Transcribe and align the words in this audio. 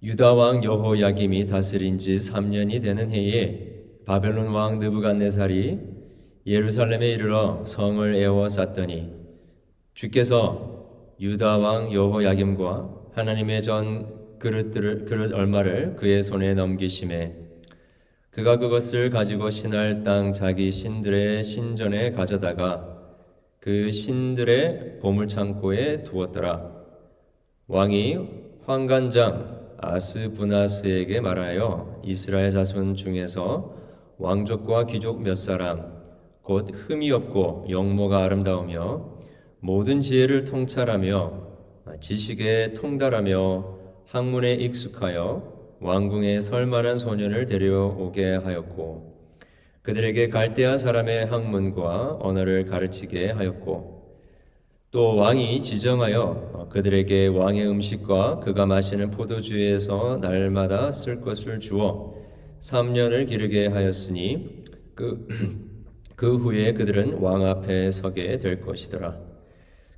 유다 0.00 0.34
왕 0.34 0.62
여호야김이 0.62 1.48
다스린 1.48 1.98
지 1.98 2.14
3년이 2.14 2.80
되는 2.82 3.10
해에 3.10 3.82
바벨론 4.06 4.46
왕 4.48 4.78
느부갓네살이 4.78 5.76
예루살렘에 6.46 7.08
이르러 7.08 7.64
성을 7.64 8.14
에워 8.14 8.48
쌌더니 8.48 9.12
주께서 9.94 10.86
유다 11.20 11.58
왕 11.58 11.92
여호야김과 11.92 13.08
하나님의 13.12 13.62
전 13.64 14.38
그릇들을 14.38 15.04
그릇 15.04 15.34
얼마를 15.34 15.96
그의 15.96 16.22
손에 16.22 16.54
넘기심에 16.54 17.34
그가 18.30 18.58
그것을 18.58 19.10
가지고 19.10 19.50
신할 19.50 20.04
땅 20.04 20.32
자기 20.32 20.70
신들의 20.70 21.42
신전에 21.42 22.12
가져다가 22.12 22.96
그 23.58 23.90
신들의 23.90 25.00
보물 25.00 25.26
창고에 25.26 26.04
두었더라. 26.04 26.70
왕이 27.66 28.18
황관장 28.64 29.57
아스부나스에게 29.80 31.20
말하여 31.20 32.00
이스라엘 32.04 32.50
자손 32.50 32.94
중에서 32.96 33.74
왕족과 34.18 34.86
귀족 34.86 35.22
몇 35.22 35.36
사람 35.36 35.92
곧 36.42 36.70
흠이 36.72 37.10
없고 37.12 37.66
영모가 37.70 38.24
아름다우며 38.24 39.18
모든 39.60 40.00
지혜를 40.00 40.44
통찰하며 40.44 41.48
지식에 42.00 42.72
통달하며 42.72 43.78
학문에 44.06 44.54
익숙하여 44.54 45.76
왕궁에 45.80 46.40
설만한 46.40 46.98
소년을 46.98 47.46
데려오게 47.46 48.36
하였고 48.36 49.16
그들에게 49.82 50.28
갈대아 50.28 50.76
사람의 50.76 51.26
학문과 51.26 52.18
언어를 52.20 52.66
가르치게 52.66 53.30
하였고 53.30 53.97
또 54.90 55.16
왕이 55.16 55.60
지정하여 55.62 56.68
그들에게 56.70 57.26
왕의 57.26 57.68
음식과 57.68 58.40
그가 58.40 58.64
마시는 58.64 59.10
포도주에서 59.10 60.18
날마다 60.22 60.90
쓸 60.90 61.20
것을 61.20 61.60
주어 61.60 62.14
3년을 62.60 63.28
기르게 63.28 63.66
하였으니 63.66 64.64
그, 64.94 65.28
그 66.16 66.38
후에 66.38 66.72
그들은 66.72 67.18
왕 67.18 67.46
앞에 67.46 67.90
서게 67.90 68.38
될 68.38 68.62
것이더라. 68.62 69.18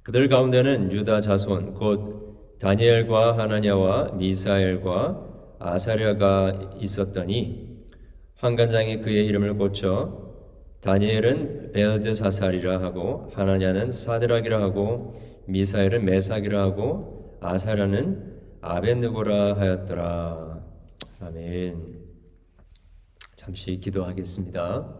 그들 0.02 0.28
가운데는 0.28 0.90
유다 0.90 1.20
자손 1.20 1.74
곧 1.74 2.58
다니엘과 2.58 3.38
하나냐와 3.38 4.10
미사엘과 4.14 5.56
아사랴가 5.60 6.78
있었더니 6.80 7.78
황관장이 8.38 9.02
그의 9.02 9.24
이름을 9.26 9.54
고쳐 9.54 10.29
다니엘은 10.80 11.72
벨드사살이라 11.72 12.80
하고 12.80 13.30
하나냐는 13.34 13.92
사드락이라 13.92 14.60
하고 14.62 15.20
미사엘은 15.46 16.04
메삭이라 16.04 16.62
하고 16.62 17.38
아사랴는 17.40 18.40
아벤느고라 18.60 19.56
하였더라. 19.56 20.62
아멘. 21.20 22.00
잠시 23.36 23.78
기도하겠습니다. 23.78 24.96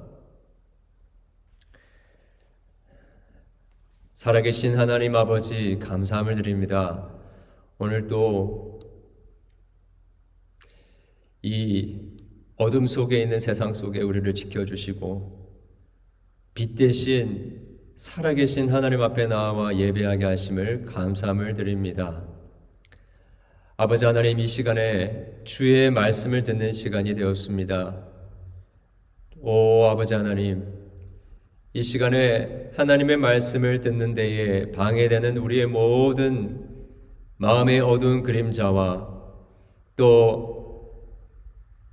살아계신 4.15 4.77
하나님 4.79 5.17
아버지 5.17 5.79
감사함을 5.79 6.37
드립니다. 6.37 7.11
오늘 7.79 8.07
또 8.07 8.81
이 11.43 11.99
어둠 12.57 12.87
속에 12.87 13.23
있는 13.23 13.41
세상 13.41 13.73
속에 13.73 14.03
우리를 14.03 14.35
지켜주시고 14.35 15.40
빛 16.61 16.75
대신 16.75 17.59
살아계신 17.97 18.69
하나님 18.69 19.01
앞에 19.01 19.27
나와 19.29 19.75
예배하게 19.75 20.27
하심을 20.27 20.85
감사함을 20.85 21.55
드립니다. 21.55 22.23
아버지 23.79 24.05
하나님 24.05 24.39
이 24.39 24.47
시간에 24.47 25.41
주의 25.45 25.91
말씀을 25.91 26.45
듣는 26.45 26.75
시간이 26.75 27.15
되었습니다. 27.15 28.05
오 29.39 29.87
아버지 29.87 30.13
하나님 30.13 30.67
이 31.73 31.83
시간에 31.83 32.73
하나님의 32.77 33.17
말씀을 33.17 33.81
듣는 33.81 34.15
데에 34.15 34.71
방해되는 34.71 35.39
우리의 35.39 35.65
모든 35.65 36.69
마음의 37.39 37.81
어두운 37.81 38.23
그림자와 38.23 39.09
또 39.97 40.60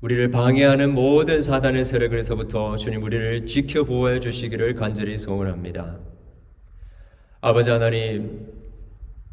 우리를 0.01 0.29
방해하는 0.29 0.93
모든 0.93 1.41
사단의 1.41 1.83
세력에서부터 1.83 2.77
주님 2.77 3.01
우리를 3.01 3.47
지켜 3.47 3.83
보호해 3.83 4.19
주시기를 4.19 4.75
간절히 4.75 5.17
소원합니다. 5.17 5.99
아버지 7.41 7.71
하나님, 7.71 8.47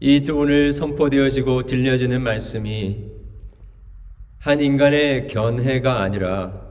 이 0.01 0.23
오늘 0.31 0.73
선포되어지고 0.73 1.67
들려지는 1.67 2.23
말씀이 2.23 3.11
한 4.39 4.61
인간의 4.61 5.27
견해가 5.27 6.01
아니라 6.01 6.65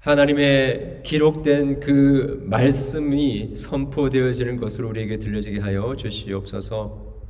하나님의 0.00 1.02
기록된 1.04 1.78
그 1.78 2.42
말씀이 2.44 3.54
선포되어지는 3.54 4.56
것을 4.56 4.84
우리에게 4.84 5.18
들려지게 5.18 5.60
하여 5.60 5.94
주시옵소서. 5.96 7.22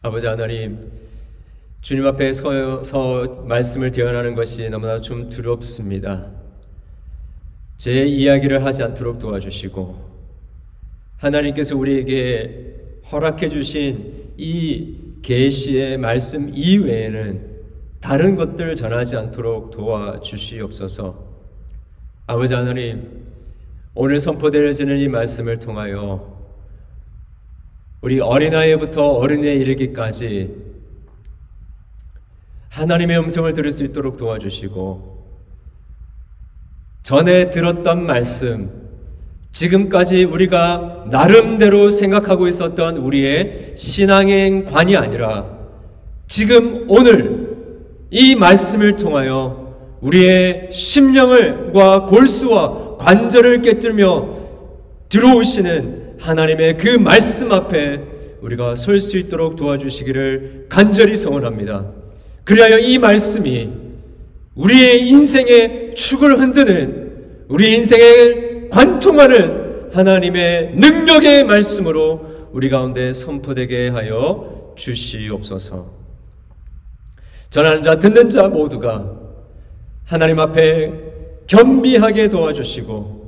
아버지 0.00 0.26
하나님, 0.26 1.09
주님 1.80 2.06
앞에 2.06 2.34
서서 2.34 3.44
말씀을 3.46 3.90
대언하는 3.90 4.34
것이 4.34 4.68
너무나 4.68 5.00
좀 5.00 5.30
두렵습니다. 5.30 6.26
제 7.78 8.04
이야기를 8.04 8.64
하지 8.64 8.82
않도록 8.82 9.18
도와주시고 9.18 10.10
하나님께서 11.16 11.76
우리에게 11.76 12.74
허락해 13.10 13.48
주신 13.48 14.32
이 14.36 14.96
계시의 15.22 15.96
말씀 15.96 16.50
이외에는 16.54 17.48
다른 18.00 18.36
것들 18.36 18.74
전하지 18.74 19.16
않도록 19.16 19.70
도와주시옵소서. 19.70 21.30
아버지 22.26 22.54
하나님, 22.54 23.24
오늘 23.94 24.20
선포되어지는 24.20 24.98
이 24.98 25.08
말씀을 25.08 25.58
통하여 25.58 26.38
우리 28.02 28.20
어린아이부터 28.20 29.02
어른에 29.02 29.54
이르기까지 29.54 30.69
하나님의 32.80 33.18
음성을 33.18 33.52
들을 33.52 33.72
수 33.72 33.84
있도록 33.84 34.16
도와주시고 34.16 35.20
전에 37.02 37.50
들었던 37.50 38.06
말씀, 38.06 38.70
지금까지 39.52 40.24
우리가 40.24 41.04
나름대로 41.10 41.90
생각하고 41.90 42.48
있었던 42.48 42.96
우리의 42.96 43.74
신앙의 43.76 44.64
관이 44.64 44.96
아니라 44.96 45.58
지금 46.26 46.86
오늘 46.88 47.50
이 48.10 48.34
말씀을 48.34 48.96
통하여 48.96 49.98
우리의 50.00 50.70
심령을과 50.72 52.06
골수와 52.06 52.96
관절을 52.96 53.60
깨뜨며 53.60 54.38
들어오시는 55.10 56.16
하나님의 56.18 56.78
그 56.78 56.88
말씀 56.88 57.52
앞에 57.52 58.00
우리가 58.40 58.76
설 58.76 59.00
수 59.00 59.18
있도록 59.18 59.56
도와주시기를 59.56 60.66
간절히 60.70 61.16
소원합니다. 61.16 61.99
그리하여 62.50 62.80
이 62.80 62.98
말씀이 62.98 63.70
우리의 64.56 65.06
인생의 65.06 65.94
축을 65.94 66.40
흔드는 66.40 67.44
우리 67.46 67.76
인생에 67.76 68.68
관통하는 68.70 69.90
하나님의 69.92 70.72
능력의 70.74 71.44
말씀으로 71.44 72.48
우리 72.50 72.68
가운데 72.68 73.12
선포되게 73.12 73.90
하여 73.90 74.74
주시옵소서. 74.76 75.92
전하는 77.50 77.84
자, 77.84 78.00
듣는 78.00 78.28
자 78.28 78.48
모두가 78.48 79.16
하나님 80.04 80.40
앞에 80.40 80.92
겸비하게 81.46 82.30
도와주시고 82.30 83.19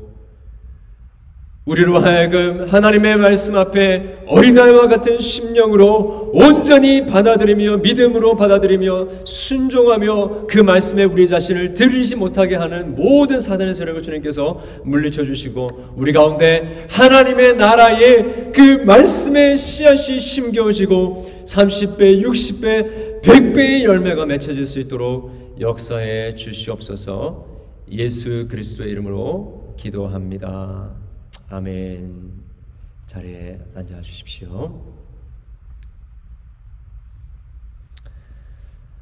우리로 1.64 2.00
하여금 2.00 2.66
하나님의 2.68 3.18
말씀 3.18 3.56
앞에 3.56 4.24
어린아이와 4.26 4.88
같은 4.88 5.20
심령으로 5.20 6.32
온전히 6.34 7.06
받아들이며 7.06 7.76
믿음으로 7.78 8.34
받아들이며 8.34 9.24
순종하며 9.24 10.48
그 10.48 10.58
말씀에 10.58 11.04
우리 11.04 11.28
자신을 11.28 11.74
들이지 11.74 12.16
못하게 12.16 12.56
하는 12.56 12.96
모든 12.96 13.38
사단의 13.38 13.74
세력을 13.74 14.02
주님께서 14.02 14.60
물리쳐 14.82 15.22
주시고 15.22 15.94
우리 15.94 16.12
가운데 16.12 16.88
하나님의 16.90 17.54
나라의 17.54 18.50
그 18.52 18.82
말씀의 18.84 19.56
씨앗이 19.56 20.18
심겨지고 20.18 21.44
30배, 21.46 22.24
60배, 22.24 23.22
100배의 23.22 23.84
열매가 23.84 24.26
맺혀질 24.26 24.66
수 24.66 24.80
있도록 24.80 25.56
역사해 25.60 26.34
주시옵소서 26.34 27.46
예수 27.92 28.48
그리스도의 28.48 28.90
이름으로 28.90 29.76
기도합니다. 29.76 31.01
아멘. 31.52 32.32
자리에 33.06 33.60
앉아 33.74 34.00
주십시오. 34.00 34.82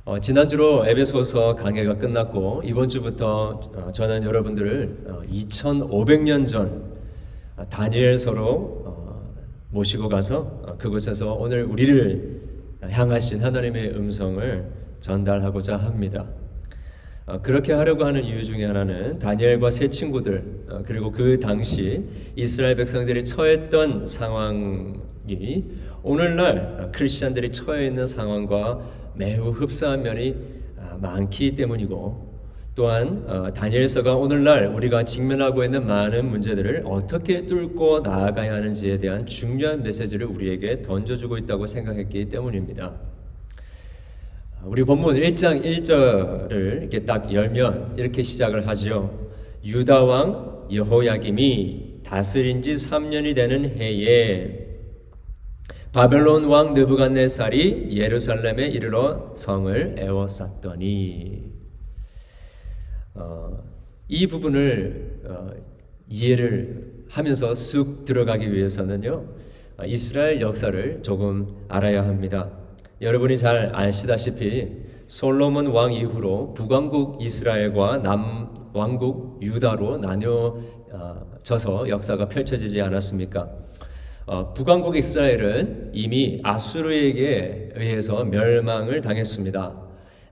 어, 0.05 0.19
지난주로 0.19 0.85
에베소서 0.85 1.55
강해가 1.55 1.97
끝났고 1.97 2.63
이번 2.65 2.89
주부터 2.89 3.51
어, 3.73 3.93
저는 3.93 4.25
여러분들을 4.25 5.05
어, 5.07 5.23
2500년 5.31 6.49
전 6.49 6.93
다니엘서로 7.71 8.83
어, 8.85 9.33
모시고 9.71 10.09
가서 10.09 10.39
어, 10.65 10.77
그곳에서 10.77 11.35
오늘 11.35 11.63
우리를 11.63 12.79
향하신 12.83 13.45
하나님의 13.45 13.91
음성을 13.91 14.69
전달하고자 14.99 15.77
합니다. 15.77 16.27
어, 17.31 17.41
그렇게 17.43 17.73
하려고 17.73 18.05
하는 18.05 18.25
이유 18.25 18.45
중에 18.45 18.65
하나는 18.65 19.21
다니엘과 19.21 19.71
세 19.71 19.89
친구들 19.89 20.65
어, 20.69 20.83
그리고 20.85 21.13
그 21.13 21.39
당시 21.39 22.05
이스라엘 22.35 22.75
백성들이 22.75 23.25
처했던 23.25 24.07
상황이 24.07 25.65
오늘날 26.03 26.91
크리스천들이 26.93 27.53
처해 27.53 27.87
있는 27.87 28.05
상황과 28.05 28.81
매우 29.15 29.51
흡사한 29.51 30.03
면이 30.03 30.35
아, 30.77 30.99
많기 31.01 31.55
때문이고 31.55 32.31
또한 32.75 33.25
어, 33.29 33.53
다니엘서가 33.53 34.17
오늘날 34.17 34.67
우리가 34.67 35.05
직면하고 35.05 35.63
있는 35.63 35.87
많은 35.87 36.29
문제들을 36.29 36.83
어떻게 36.85 37.47
뚫고 37.47 38.01
나아가야 38.01 38.55
하는지에 38.55 38.99
대한 38.99 39.25
중요한 39.25 39.85
메시지를 39.85 40.27
우리에게 40.27 40.83
던져주고 40.83 41.39
있다고 41.39 41.69
생각했기 41.69 42.29
때문입니다. 42.29 43.20
우리 44.63 44.85
본문 44.85 45.15
1장 45.15 45.65
1절을 45.65 46.81
이렇게 46.81 47.07
딱 47.07 47.33
열면 47.33 47.95
이렇게 47.97 48.23
시작을 48.23 48.69
하죠. 48.69 49.31
유다 49.65 50.05
왕 50.05 50.69
여호야김이 50.71 52.01
다스린 52.05 52.63
지 52.63 52.73
3년이 52.73 53.35
되는 53.35 53.65
해에 53.79 54.67
바벨론 55.93 56.45
왕 56.45 56.75
느부갓네살이 56.75 57.97
예루살렘에 57.97 58.69
이르러 58.69 59.35
성을 59.35 59.97
에워쌌더니 59.99 61.53
어, 63.15 63.65
이 64.09 64.27
부분을 64.27 65.21
어, 65.25 65.51
이해를 66.09 67.05
하면서 67.09 67.55
쑥 67.55 68.05
들어가기 68.05 68.53
위해서는요 68.53 69.25
이스라엘 69.87 70.43
역사를 70.43 71.03
조금 71.03 71.49
알아야 71.69 72.05
합니다. 72.05 72.60
여러분이 73.01 73.39
잘 73.39 73.75
아시다시피 73.75 74.69
솔로몬 75.07 75.69
왕 75.69 75.91
이후로 75.91 76.53
북왕국 76.53 77.23
이스라엘과 77.23 77.99
남왕국 77.99 79.39
유다로 79.41 79.97
나뉘어져서 79.97 81.89
역사가 81.89 82.29
펼쳐지지 82.29 82.79
않았습니까? 82.83 83.49
어, 84.27 84.53
북왕국 84.53 84.99
이스라엘은 84.99 85.93
이미 85.95 86.41
아수르에게 86.43 87.71
의해서 87.75 88.23
멸망을 88.27 89.01
당했습니다. 89.01 89.81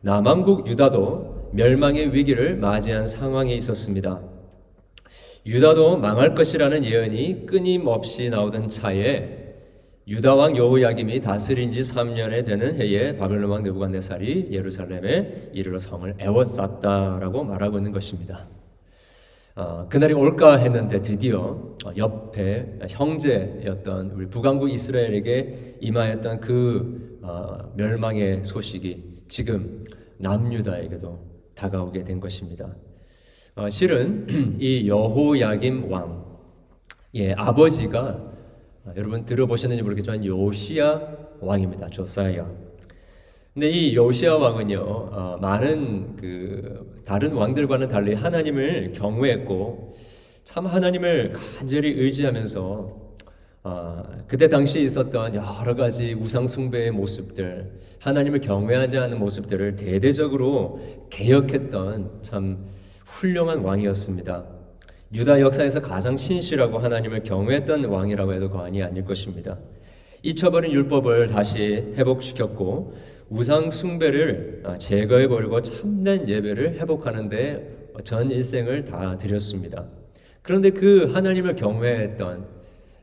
남왕국 0.02 0.68
유다도 0.68 1.52
멸망의 1.54 2.14
위기를 2.14 2.56
맞이한 2.56 3.06
상황에 3.06 3.54
있었습니다. 3.54 4.20
유다도 5.46 5.96
망할 5.96 6.34
것이라는 6.34 6.84
예언이 6.84 7.46
끊임없이 7.46 8.28
나오던 8.28 8.68
차에 8.68 9.37
유다 10.08 10.34
왕 10.36 10.56
여호야김이 10.56 11.20
다스린 11.20 11.70
지 11.70 11.80
3년에 11.80 12.42
되는 12.42 12.80
해에 12.80 13.14
바벨론 13.18 13.50
왕 13.50 13.62
느부갓네살이 13.62 14.48
예루살렘에 14.50 15.50
이르러 15.52 15.78
성을 15.78 16.14
에워쌌다라고 16.18 17.44
말하고 17.44 17.76
있는 17.76 17.92
것입니다. 17.92 18.48
어, 19.54 19.86
그날이 19.90 20.14
올까 20.14 20.56
했는데 20.56 21.02
드디어 21.02 21.76
옆에 21.98 22.78
형제였던 22.88 24.12
우리 24.12 24.26
북왕국 24.30 24.70
이스라엘에게 24.70 25.76
임하였던 25.82 26.40
그 26.40 27.18
어, 27.20 27.70
멸망의 27.76 28.46
소식이 28.46 29.24
지금 29.28 29.84
남유다에게도 30.16 31.18
다가오게 31.54 32.04
된 32.04 32.18
것입니다. 32.18 32.74
어, 33.56 33.68
실은 33.68 34.26
이 34.58 34.88
여호야김 34.88 35.92
왕, 35.92 36.24
예, 37.14 37.34
아버지가 37.34 38.00
아, 38.00 38.37
여러분 38.96 39.24
들어보셨는지 39.24 39.82
모르겠지만 39.82 40.24
요시아 40.24 41.00
왕입니다. 41.40 41.88
조사야. 41.88 42.50
근데 43.54 43.70
이 43.70 43.94
요시아 43.96 44.36
왕은요 44.36 44.80
어, 44.80 45.38
많은 45.40 46.16
그 46.16 47.02
다른 47.04 47.32
왕들과는 47.32 47.88
달리 47.88 48.14
하나님을 48.14 48.92
경외했고 48.92 49.94
참 50.44 50.66
하나님을 50.66 51.32
간절히 51.58 51.90
의지하면서 51.90 53.08
어, 53.64 54.02
그때 54.28 54.48
당시에 54.48 54.82
있었던 54.82 55.34
여러 55.34 55.74
가지 55.74 56.14
우상 56.14 56.46
숭배의 56.46 56.92
모습들, 56.92 57.80
하나님을 57.98 58.40
경외하지 58.40 58.96
않는 58.98 59.18
모습들을 59.18 59.76
대대적으로 59.76 60.80
개혁했던 61.10 62.20
참 62.22 62.66
훌륭한 63.04 63.60
왕이었습니다. 63.60 64.57
유다 65.12 65.40
역사에서 65.40 65.80
가장 65.80 66.16
신실하고 66.16 66.78
하나님을 66.78 67.22
경외했던 67.22 67.84
왕이라고 67.86 68.34
해도 68.34 68.50
과언이 68.50 68.82
아닐 68.82 69.04
것입니다. 69.04 69.58
잊혀버린 70.22 70.72
율법을 70.72 71.28
다시 71.28 71.62
회복시켰고 71.96 72.94
우상 73.30 73.70
숭배를 73.70 74.62
아, 74.64 74.78
제거해 74.78 75.28
버리고 75.28 75.62
참된 75.62 76.28
예배를 76.28 76.80
회복하는데 76.80 77.92
전 78.04 78.30
일생을 78.30 78.84
다 78.84 79.16
드렸습니다. 79.16 79.86
그런데 80.42 80.70
그 80.70 81.10
하나님을 81.12 81.56
경외했던 81.56 82.46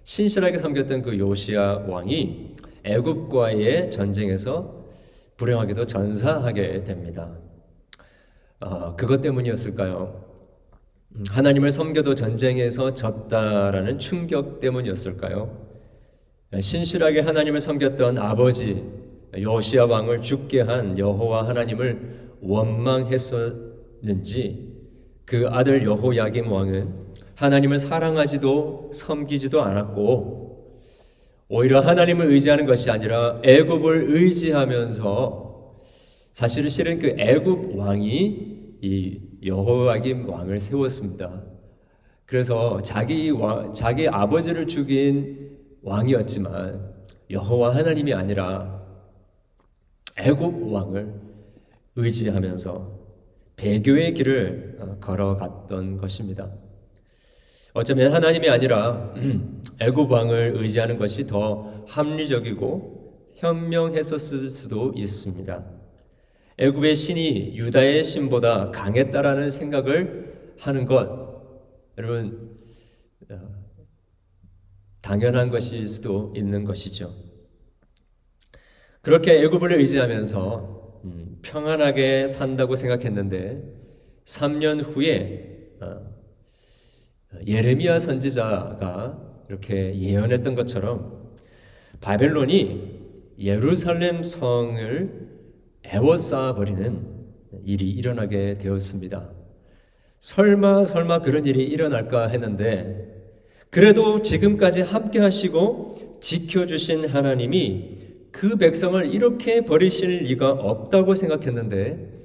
신실하게 0.03 0.59
섬겼던 0.59 1.01
그 1.01 1.17
요시아 1.17 1.85
왕이 1.87 2.55
애굽과의 2.83 3.89
전쟁에서 3.89 4.85
불행하게도 5.37 5.87
전사하게 5.87 6.83
됩니다. 6.83 7.31
어, 8.59 8.95
그것 8.95 9.21
때문이었을까요? 9.21 10.24
하나님을 11.29 11.71
섬겨도 11.71 12.15
전쟁에서 12.15 12.93
졌다라는 12.93 13.99
충격 13.99 14.59
때문이었을까요? 14.59 15.65
신실하게 16.59 17.21
하나님을 17.21 17.61
섬겼던 17.61 18.17
아버지 18.17 18.83
여시아 19.39 19.85
왕을 19.85 20.21
죽게 20.21 20.61
한 20.61 20.97
여호와 20.97 21.47
하나님을 21.47 22.31
원망했었는지 22.41 23.65
그 25.25 25.47
아들 25.49 25.85
여호야김 25.85 26.51
왕은 26.51 27.05
하나님을 27.35 27.79
사랑하지도 27.79 28.91
섬기지도 28.93 29.61
않았고 29.61 30.45
오히려 31.47 31.79
하나님을 31.79 32.31
의지하는 32.31 32.65
것이 32.65 32.89
아니라 32.89 33.39
애굽을 33.43 34.05
의지하면서 34.09 35.45
사실은 36.33 36.69
실은 36.69 36.99
그 36.99 37.15
애굽 37.17 37.77
왕이 37.77 38.55
이 38.81 39.19
여호와김 39.45 40.27
왕을 40.27 40.59
세웠습니다. 40.59 41.43
그래서 42.25 42.81
자기 42.81 43.29
왕, 43.29 43.71
자기 43.73 44.07
아버지를 44.07 44.67
죽인 44.67 45.57
왕이었지만 45.83 46.93
여호와 47.29 47.75
하나님이 47.75 48.13
아니라 48.13 48.83
애굽 50.17 50.71
왕을 50.71 51.13
의지하면서 51.95 53.05
배교의 53.55 54.13
길을 54.13 54.77
어, 54.79 54.97
걸어갔던 54.99 55.97
것입니다. 55.97 56.51
어쩌면 57.73 58.13
하나님이 58.13 58.49
아니라 58.49 59.13
애굽 59.79 60.11
왕을 60.11 60.53
의지하는 60.55 60.97
것이 60.97 61.27
더 61.27 61.83
합리적이고 61.87 63.33
현명했었을 63.35 64.49
수도 64.49 64.93
있습니다. 64.95 65.74
애굽의 66.57 66.95
신이 66.95 67.57
유다의 67.57 68.03
신보다 68.03 68.71
강했다라는 68.71 69.49
생각을 69.49 70.55
하는 70.57 70.85
것, 70.85 71.35
여러분 71.97 72.57
어, 73.29 73.35
당연한 75.01 75.49
것일 75.49 75.87
수도 75.87 76.33
있는 76.35 76.63
것이죠. 76.63 77.13
그렇게 79.01 79.41
애굽을 79.43 79.73
의지하면서 79.73 81.01
음, 81.03 81.39
평안하게 81.41 82.27
산다고 82.27 82.75
생각했는데 82.75 83.61
3년 84.25 84.81
후에 84.83 85.71
어, 85.81 86.15
예레미야 87.45 87.99
선지자가 87.99 89.45
이렇게 89.49 89.99
예언했던 89.99 90.55
것처럼 90.55 91.35
바벨론이 91.99 93.35
예루살렘 93.39 94.23
성을 94.23 95.34
애워싸 95.91 96.55
버리는 96.55 96.99
일이 97.63 97.89
일어나게 97.89 98.55
되었습니다. 98.55 99.29
설마 100.19 100.85
설마 100.85 101.19
그런 101.19 101.45
일이 101.45 101.63
일어날까 101.63 102.27
했는데 102.27 103.15
그래도 103.69 104.21
지금까지 104.21 104.81
함께 104.81 105.19
하시고 105.19 106.19
지켜주신 106.21 107.05
하나님이 107.05 108.05
그 108.31 108.57
백성을 108.57 109.13
이렇게 109.13 109.63
버리실 109.63 110.23
리가 110.23 110.51
없다고 110.51 111.15
생각했는데 111.15 112.15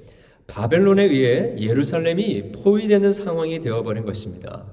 바벨론에 0.47 1.03
의해 1.03 1.55
예루살렘이 1.57 2.51
포위되는 2.51 3.11
상황이 3.11 3.59
되어버린 3.59 4.05
것입니다. 4.05 4.65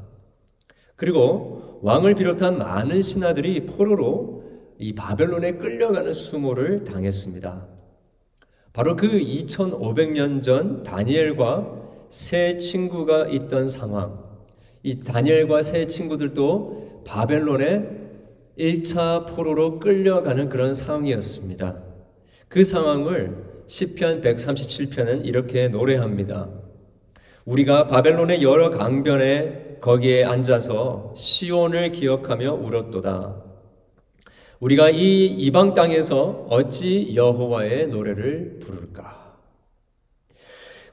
그리고 0.96 1.78
왕을 1.82 2.14
비롯한 2.16 2.58
많은 2.58 3.02
신하들이 3.02 3.66
포로로 3.66 4.42
이 4.78 4.94
바벨론에 4.94 5.52
끌려가는 5.52 6.12
수모를 6.12 6.84
당했습니다. 6.84 7.77
바로 8.78 8.94
그 8.94 9.08
2500년 9.08 10.40
전 10.40 10.84
다니엘과 10.84 11.66
세 12.10 12.58
친구가 12.58 13.26
있던 13.26 13.68
상황. 13.68 14.22
이 14.84 15.00
다니엘과 15.00 15.64
세 15.64 15.88
친구들도 15.88 17.02
바벨론에 17.04 17.88
1차 18.56 19.34
포로로 19.34 19.80
끌려가는 19.80 20.48
그런 20.48 20.74
상황이었습니다. 20.74 21.76
그 22.46 22.62
상황을 22.62 23.64
시편 23.66 24.20
137편은 24.20 25.26
이렇게 25.26 25.66
노래합니다. 25.66 26.48
우리가 27.46 27.88
바벨론의 27.88 28.44
여러 28.44 28.70
강변에 28.70 29.78
거기에 29.80 30.22
앉아서 30.22 31.14
시온을 31.16 31.90
기억하며 31.90 32.54
울었도다. 32.54 33.47
우리가 34.60 34.90
이 34.90 35.26
이방 35.26 35.74
땅에서 35.74 36.46
어찌 36.50 37.14
여호와의 37.14 37.88
노래를 37.88 38.58
부를까? 38.60 39.36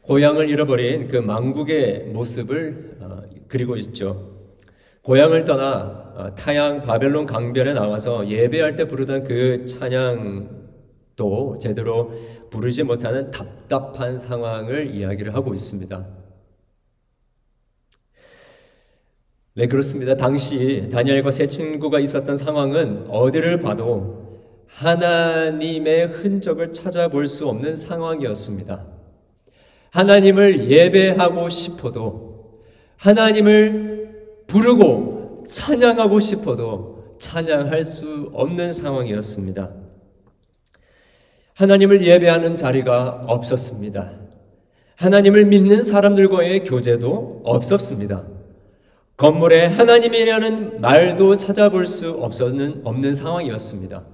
고향을 0.04 0.50
잃어버린 0.50 1.08
그 1.08 1.18
망국의 1.18 2.06
모습을 2.14 2.98
어, 3.00 3.24
그리고 3.48 3.76
있죠. 3.78 4.36
고향을 5.02 5.46
떠나 5.46 6.14
어, 6.16 6.36
타양 6.36 6.84
바벨론 6.84 7.26
강변에 7.26 7.74
나와서 7.74 8.28
예배할 8.28 8.76
때 8.76 8.88
부르던 8.88 9.24
그 9.24 9.66
찬양도 9.66 11.58
제대로 11.60 12.12
부르지 12.52 12.84
못하는 12.84 13.32
답답한 13.32 14.20
상황을 14.20 14.94
이야기를 14.94 15.34
하고 15.34 15.56
있습니다. 15.56 16.25
네, 19.58 19.68
그렇습니다. 19.68 20.18
당시 20.18 20.90
다니엘과 20.92 21.32
세 21.32 21.48
친구가 21.48 22.02
있었던 22.02 22.36
상황은 22.36 23.06
어디를 23.10 23.62
봐도 23.62 24.42
하나님의 24.68 26.08
흔적을 26.08 26.74
찾아볼 26.74 27.30
수 27.30 27.48
없는 27.48 27.78
상황이었습니다. 27.78 28.86
하나님을 29.92 30.70
예배하고 30.70 31.48
싶어도 31.48 32.64
하나님을 32.98 34.44
부르고 34.48 35.46
찬양하고 35.48 36.20
싶어도 36.20 37.16
찬양할 37.20 37.86
수 37.86 38.30
없는 38.34 38.74
상황이었습니다. 38.74 39.72
하나님을 41.54 42.06
예배하는 42.06 42.58
자리가 42.58 43.24
없었습니다. 43.28 44.12
하나님을 44.98 45.46
믿는 45.46 45.86
사람들과의 45.86 46.66
교제도 46.66 47.42
없었습니다. 47.46 48.35
건물에 49.18 49.68
하나님이라는 49.68 50.82
말도 50.82 51.38
찾아볼 51.38 51.88
수 51.88 52.12
없었는, 52.12 52.82
없는 52.84 53.16
상황이었습니다. 53.16 54.06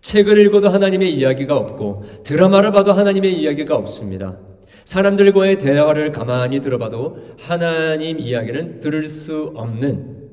책을 0.00 0.38
읽어도 0.38 0.70
하나님의 0.70 1.12
이야기가 1.12 1.56
없고 1.56 2.04
드라마를 2.22 2.72
봐도 2.72 2.92
하나님의 2.92 3.34
이야기가 3.34 3.76
없습니다. 3.76 4.38
사람들과의 4.84 5.58
대화를 5.58 6.12
가만히 6.12 6.60
들어봐도 6.60 7.16
하나님 7.38 8.18
이야기는 8.18 8.80
들을 8.80 9.08
수 9.08 9.52
없는 9.54 10.30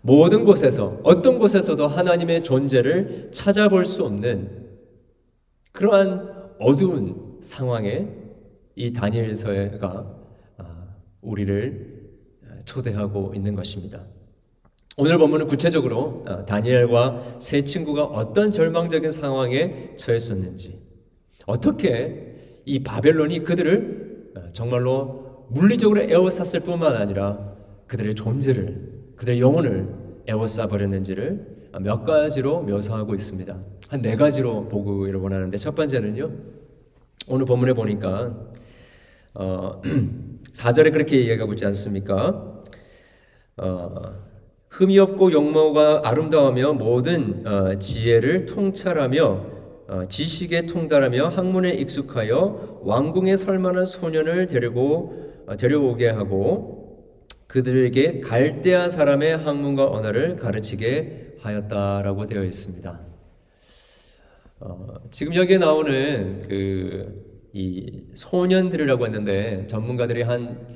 모든 0.00 0.44
곳에서 0.44 1.00
어떤 1.02 1.38
곳에서도 1.38 1.86
하나님의 1.86 2.44
존재를 2.44 3.30
찾아볼 3.32 3.84
수 3.84 4.04
없는 4.04 4.64
그러한 5.72 6.44
어두운 6.60 7.38
상황에 7.40 8.06
이 8.76 8.92
다니엘서가 8.92 10.06
아, 10.58 10.86
우리를 11.20 11.93
초대하고 12.64 13.32
있는 13.34 13.54
것입니다. 13.54 14.00
오늘 14.96 15.18
본문은 15.18 15.48
구체적으로 15.48 16.24
어, 16.26 16.44
다니엘과 16.44 17.38
세 17.40 17.62
친구가 17.64 18.04
어떤 18.04 18.52
절망적인 18.52 19.10
상황에 19.10 19.94
처했었는지, 19.96 20.78
어떻게 21.46 22.60
이 22.64 22.82
바벨론이 22.82 23.44
그들을 23.44 24.32
어, 24.36 24.40
정말로 24.52 25.46
물리적으로 25.50 26.02
에워쌌을 26.02 26.60
뿐만 26.64 26.94
아니라 26.96 27.54
그들의 27.86 28.14
존재를, 28.14 28.92
그들의 29.16 29.40
영혼을 29.40 29.88
에워싸 30.26 30.68
버렸는지를 30.68 31.54
몇 31.80 32.04
가지로 32.04 32.62
묘사하고 32.62 33.14
있습니다. 33.14 33.52
한 33.90 34.00
네 34.00 34.16
가지로 34.16 34.68
보기를 34.68 35.20
원하는데 35.20 35.56
첫 35.58 35.74
번째는요. 35.74 36.30
오늘 37.28 37.46
본문에 37.46 37.72
보니까 37.74 38.34
어, 39.34 39.82
4절에 40.54 40.92
그렇게 40.92 41.18
얘기하고 41.28 41.52
있지 41.52 41.66
않습니까? 41.66 42.53
어, 43.56 44.14
흠이 44.70 44.98
없고 44.98 45.32
용모가 45.32 46.02
아름다우며 46.04 46.74
모든 46.74 47.46
어, 47.46 47.78
지혜를 47.78 48.46
통찰하며 48.46 49.54
어, 49.86 50.08
지식에 50.08 50.66
통달하며 50.66 51.28
학문에 51.28 51.70
익숙하여 51.74 52.80
왕궁에 52.82 53.36
설만한 53.36 53.84
소년을 53.84 54.46
데리고 54.46 55.32
어, 55.46 55.56
데려오게 55.56 56.08
하고 56.08 57.06
그들에게 57.46 58.20
갈대아 58.20 58.88
사람의 58.88 59.36
학문과 59.38 59.86
언어를 59.86 60.36
가르치게 60.36 61.36
하였다라고 61.40 62.26
되어 62.26 62.42
있습니다. 62.42 63.00
어, 64.60 64.94
지금 65.10 65.34
여기에 65.34 65.58
나오는 65.58 66.40
그 66.48 67.34
이 67.56 68.08
소년들이라고 68.14 69.06
했는데 69.06 69.64
전문가들이 69.68 70.22
한 70.22 70.58
어, 70.58 70.74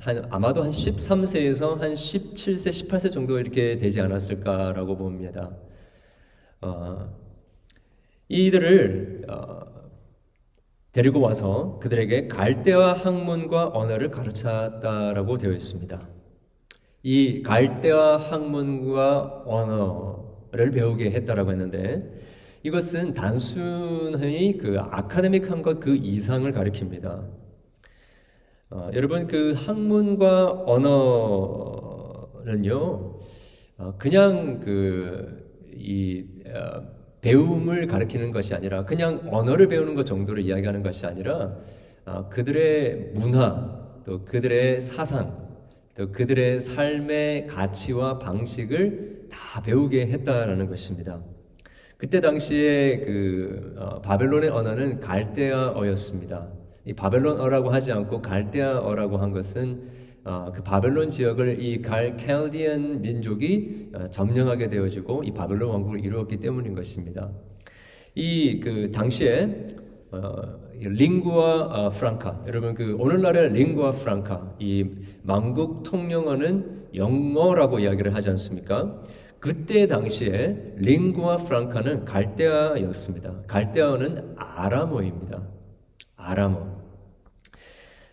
한, 0.00 0.26
아마도 0.30 0.62
한 0.62 0.70
13세에서 0.70 1.78
한 1.78 1.94
17세, 1.94 2.88
18세 2.88 3.12
정도 3.12 3.38
이렇게 3.38 3.76
되지 3.76 4.00
않았을까라고 4.00 4.96
봅니다. 4.96 5.56
어, 6.60 7.14
이들을 8.28 9.26
어, 9.28 9.60
데리고 10.92 11.20
와서 11.20 11.78
그들에게 11.80 12.28
갈대와 12.28 12.94
학문과 12.94 13.70
언어를 13.74 14.10
가르쳤다라고 14.10 15.38
되어 15.38 15.52
있습니다. 15.52 16.08
이 17.02 17.42
갈대와 17.42 18.16
학문과 18.16 19.44
언어를 19.46 20.70
배우게 20.72 21.10
했다라고 21.12 21.52
했는데 21.52 22.18
이것은 22.62 23.14
단순히 23.14 24.58
그 24.58 24.78
아카데믹한 24.80 25.62
것 25.62 25.80
그 25.80 25.94
이상을 25.94 26.50
가리킵니다. 26.52 27.47
어, 28.70 28.90
여러분 28.92 29.26
그 29.26 29.54
학문과 29.56 30.50
언어는요 30.66 32.74
어, 33.78 33.94
그냥 33.96 34.60
그이 34.60 36.26
어, 36.48 36.82
배움을 37.22 37.86
가르치는 37.86 38.30
것이 38.30 38.54
아니라 38.54 38.84
그냥 38.84 39.26
언어를 39.30 39.68
배우는 39.68 39.94
것 39.94 40.04
정도를 40.04 40.42
이야기하는 40.42 40.82
것이 40.82 41.06
아니라 41.06 41.56
어, 42.04 42.28
그들의 42.28 43.12
문화 43.14 44.02
또 44.04 44.26
그들의 44.26 44.82
사상 44.82 45.48
또 45.96 46.12
그들의 46.12 46.60
삶의 46.60 47.46
가치와 47.46 48.18
방식을 48.18 49.28
다 49.30 49.62
배우게 49.62 50.08
했다라는 50.08 50.68
것입니다. 50.68 51.22
그때 51.96 52.20
당시에 52.20 52.98
그 52.98 53.74
어, 53.78 54.02
바벨론의 54.02 54.50
언어는 54.50 55.00
갈대아어였습니다. 55.00 56.57
이 56.88 56.94
바벨론어라고 56.94 57.68
하지 57.68 57.92
않고 57.92 58.22
갈대아어라고 58.22 59.18
한 59.18 59.32
것은 59.32 59.90
어, 60.24 60.50
그 60.54 60.62
바벨론 60.62 61.10
지역을 61.10 61.62
이 61.62 61.82
갈, 61.82 62.16
캘디안 62.16 63.02
민족이 63.02 63.90
어, 63.94 64.06
점령하게 64.10 64.68
되어지고 64.68 65.22
이 65.24 65.32
바벨론 65.32 65.70
왕국을 65.70 66.02
이루었기 66.02 66.38
때문인 66.38 66.74
것입니다. 66.74 67.30
이 68.14 68.60
그 68.60 68.90
당시에 68.90 69.66
어, 70.10 70.32
링구아 70.80 71.66
어, 71.66 71.90
프랑카 71.90 72.44
여러분 72.46 72.74
그 72.74 72.96
오늘날의 72.98 73.52
링구아 73.52 73.92
프랑카 73.92 74.54
이 74.58 74.86
망국 75.22 75.82
통영어는 75.82 76.88
영어라고 76.94 77.80
이야기를 77.80 78.14
하지 78.14 78.30
않습니까? 78.30 79.02
그때 79.40 79.86
당시에 79.86 80.74
링구아 80.78 81.36
프랑카는 81.38 82.06
갈대아였습니다. 82.06 83.42
갈대아어는 83.46 84.36
아람어입니다. 84.36 85.42
아람어. 86.16 86.77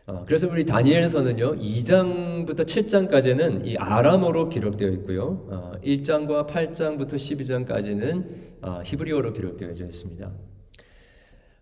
어, 0.08 0.24
그래서 0.28 0.48
우리 0.48 0.66
다니엘서는요, 0.66 1.56
2장부터 1.56 2.60
7장까지는 2.66 3.66
이 3.66 3.76
아람어로 3.76 4.50
기록되어 4.50 4.90
있고요, 4.90 5.48
어, 5.50 5.72
1장과 5.84 6.48
8장부터 6.48 7.16
12장까지는 7.16 8.26
어, 8.62 8.82
히브리어로 8.86 9.34
기록되어 9.34 9.72
있습니다. 9.72 10.30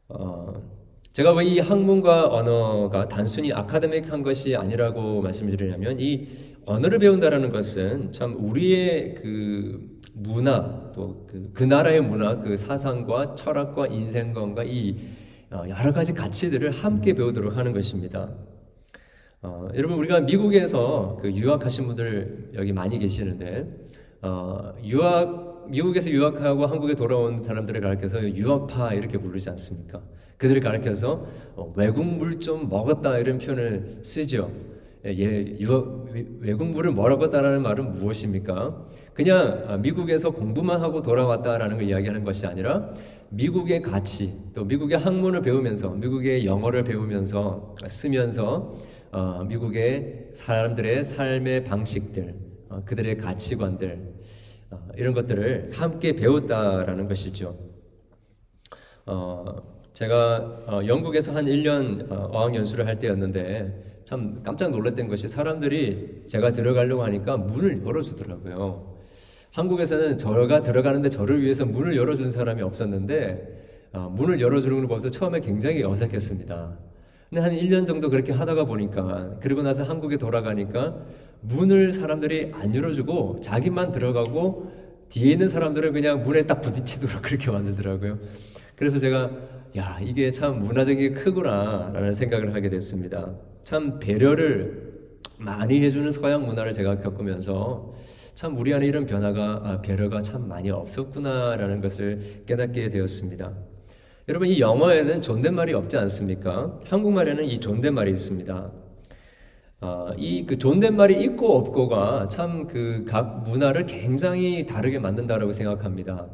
어, 0.10 0.62
제가 1.14 1.32
왜 1.36 1.46
이 1.46 1.60
학문과 1.60 2.28
언어가 2.34 3.08
단순히 3.08 3.54
아카데믹한 3.54 4.24
것이 4.24 4.56
아니라고 4.56 5.22
말씀드리냐면 5.22 6.00
이 6.00 6.28
언어를 6.66 7.00
배운다라는 7.00 7.52
것은 7.52 8.12
참 8.12 8.36
우리의 8.40 9.16
그 9.16 10.00
문화 10.14 10.92
또그 10.94 11.52
그 11.54 11.64
나라의 11.64 12.02
문화 12.02 12.40
그 12.40 12.58
사상과 12.58 13.36
철학과 13.36 13.88
인생관과 13.88 14.64
이 14.64 14.96
어, 14.96 15.23
여러 15.54 15.94
가지 15.94 16.14
가치들을 16.14 16.72
함께 16.72 17.14
배우도록 17.14 17.56
하는 17.56 17.74
것입니다. 17.74 18.30
어, 19.42 19.68
여러분 19.76 19.98
우리가 20.00 20.22
미국에서 20.22 21.20
그 21.22 21.32
유학하신 21.32 21.86
분들 21.88 22.52
여기 22.56 22.72
많이 22.74 22.98
계시는데 22.98 23.68
어, 24.22 24.74
유학 24.84 25.68
미국에서 25.70 26.10
유학하고 26.10 26.66
한국에 26.66 26.96
돌아온 26.96 27.44
사람들을 27.44 27.80
가르쳐서 27.82 28.36
유학파 28.36 28.94
이렇게 28.94 29.18
부르지 29.18 29.50
않습니까? 29.52 30.02
그들을 30.38 30.62
가르쳐서 30.62 31.26
어, 31.56 31.74
외국 31.76 32.06
물 32.06 32.40
좀 32.40 32.68
먹었다 32.70 33.18
이런 33.18 33.38
표현을 33.38 34.00
쓰죠. 34.02 34.50
예, 35.06 35.12
유학, 35.60 36.06
외국 36.40 36.68
물을 36.70 36.92
먹었다라는 36.94 37.62
말은 37.62 37.96
무엇입니까? 37.96 38.86
그냥 39.14 39.66
아, 39.68 39.78
미국에서 39.78 40.32
공부만 40.32 40.82
하고 40.82 41.02
돌아왔다라는 41.02 41.78
걸 41.78 41.86
이야기하는 41.88 42.24
것이 42.24 42.46
아니라 42.48 42.94
미국의 43.34 43.82
가치, 43.82 44.32
또 44.54 44.64
미국의 44.64 45.00
학문을 45.00 45.42
배우면서, 45.42 45.90
미국의 45.90 46.46
영어를 46.46 46.84
배우면서, 46.84 47.76
쓰면서, 47.88 48.76
어, 49.12 49.44
미국의 49.44 50.30
사람들의 50.34 51.04
삶의 51.04 51.64
방식들, 51.64 52.34
어, 52.70 52.84
그들의 52.86 53.18
가치관들, 53.18 54.14
어, 54.72 54.88
이런 54.98 55.14
것들을 55.16 55.72
함께 55.74 56.14
배웠다라는 56.14 57.08
것이죠. 57.08 57.58
어, 59.08 59.44
제가 59.94 60.64
어, 60.68 60.82
영국에서 60.86 61.36
한 61.36 61.46
1년 61.46 62.12
어, 62.12 62.30
어학연수를 62.32 62.88
할 62.88 63.00
때였는데 63.00 64.02
참 64.06 64.42
깜짝 64.44 64.72
놀랐던 64.72 65.08
것이 65.08 65.28
사람들이 65.28 66.24
제가 66.28 66.52
들어가려고 66.52 67.04
하니까 67.04 67.38
문을 67.38 67.86
열어주더라고요. 67.86 68.93
한국에서는 69.54 70.18
저가 70.18 70.64
들어가는데 70.64 71.10
저를 71.10 71.42
위해서 71.44 71.64
문을 71.66 71.96
열어준 71.96 72.32
사람이 72.32 72.62
없었는데 72.64 73.90
어, 73.94 74.12
문을 74.12 74.42
열어주는 74.42 74.76
걸 74.76 74.88
보면서 74.88 75.12
처음에 75.12 75.42
굉장히 75.42 75.84
어색했습니다. 75.84 76.78
근데 77.30 77.42
한 77.42 77.52
1년 77.52 77.86
정도 77.86 78.10
그렇게 78.10 78.34
하다가 78.34 78.66
보니까 78.66 79.38
그리고 79.40 79.62
나서 79.62 79.84
한국에 79.84 80.18
돌아가니까 80.18 80.96
문을 81.42 81.94
사람들이 81.94 82.52
안 82.54 82.74
열어주고 82.74 83.42
자기만 83.42 83.92
들어가고 83.92 84.72
뒤에 85.10 85.34
있는 85.34 85.50
사람들은 85.50 85.94
그냥 85.94 86.24
문에 86.24 86.44
딱 86.44 86.62
부딪히도록 86.62 87.22
그렇게 87.22 87.52
만들더라고요. 87.52 88.18
그래서 88.76 88.98
제가 88.98 89.30
야 89.78 90.00
이게 90.02 90.32
참 90.32 90.64
문화적인 90.64 91.14
크구나라는 91.14 92.16
생각을 92.16 92.56
하게 92.56 92.70
됐습니다. 92.70 93.36
참 93.64 94.00
배려를 94.00 94.94
많이 95.38 95.82
해주는 95.84 96.12
서양 96.12 96.48
문화를 96.48 96.74
제가 96.74 97.00
겪으면서 97.02 97.93
참 98.36 98.58
우리 98.58 98.74
안에 98.74 98.88
이런 98.88 99.06
변화가 99.06 99.62
아, 99.64 99.82
배려가 99.82 100.22
참 100.24 100.48
많이 100.48 100.70
없었구나라는 100.72 101.82
것을 101.82 102.44
깨닫게 102.48 102.90
되었습니다. 102.90 103.52
여러분 104.28 104.48
이 104.48 104.60
영어에는 104.60 105.22
존댓말이 105.22 105.74
없지 105.74 105.98
않습니까? 105.98 106.80
한국말에는 106.86 107.46
이 107.46 107.60
존댓말이 107.60 108.12
있습니다. 108.12 108.72
아, 109.82 110.14
이그 110.18 110.58
존댓말이 110.58 111.22
있고 111.26 111.58
없고가 111.58 112.28
참 112.30 112.66
그 112.68 113.06
각 113.06 113.44
문화를 113.44 113.86
굉장히 113.86 114.66
다르게 114.66 114.98
만든다라고 114.98 115.54
생각합니다. 115.54 116.28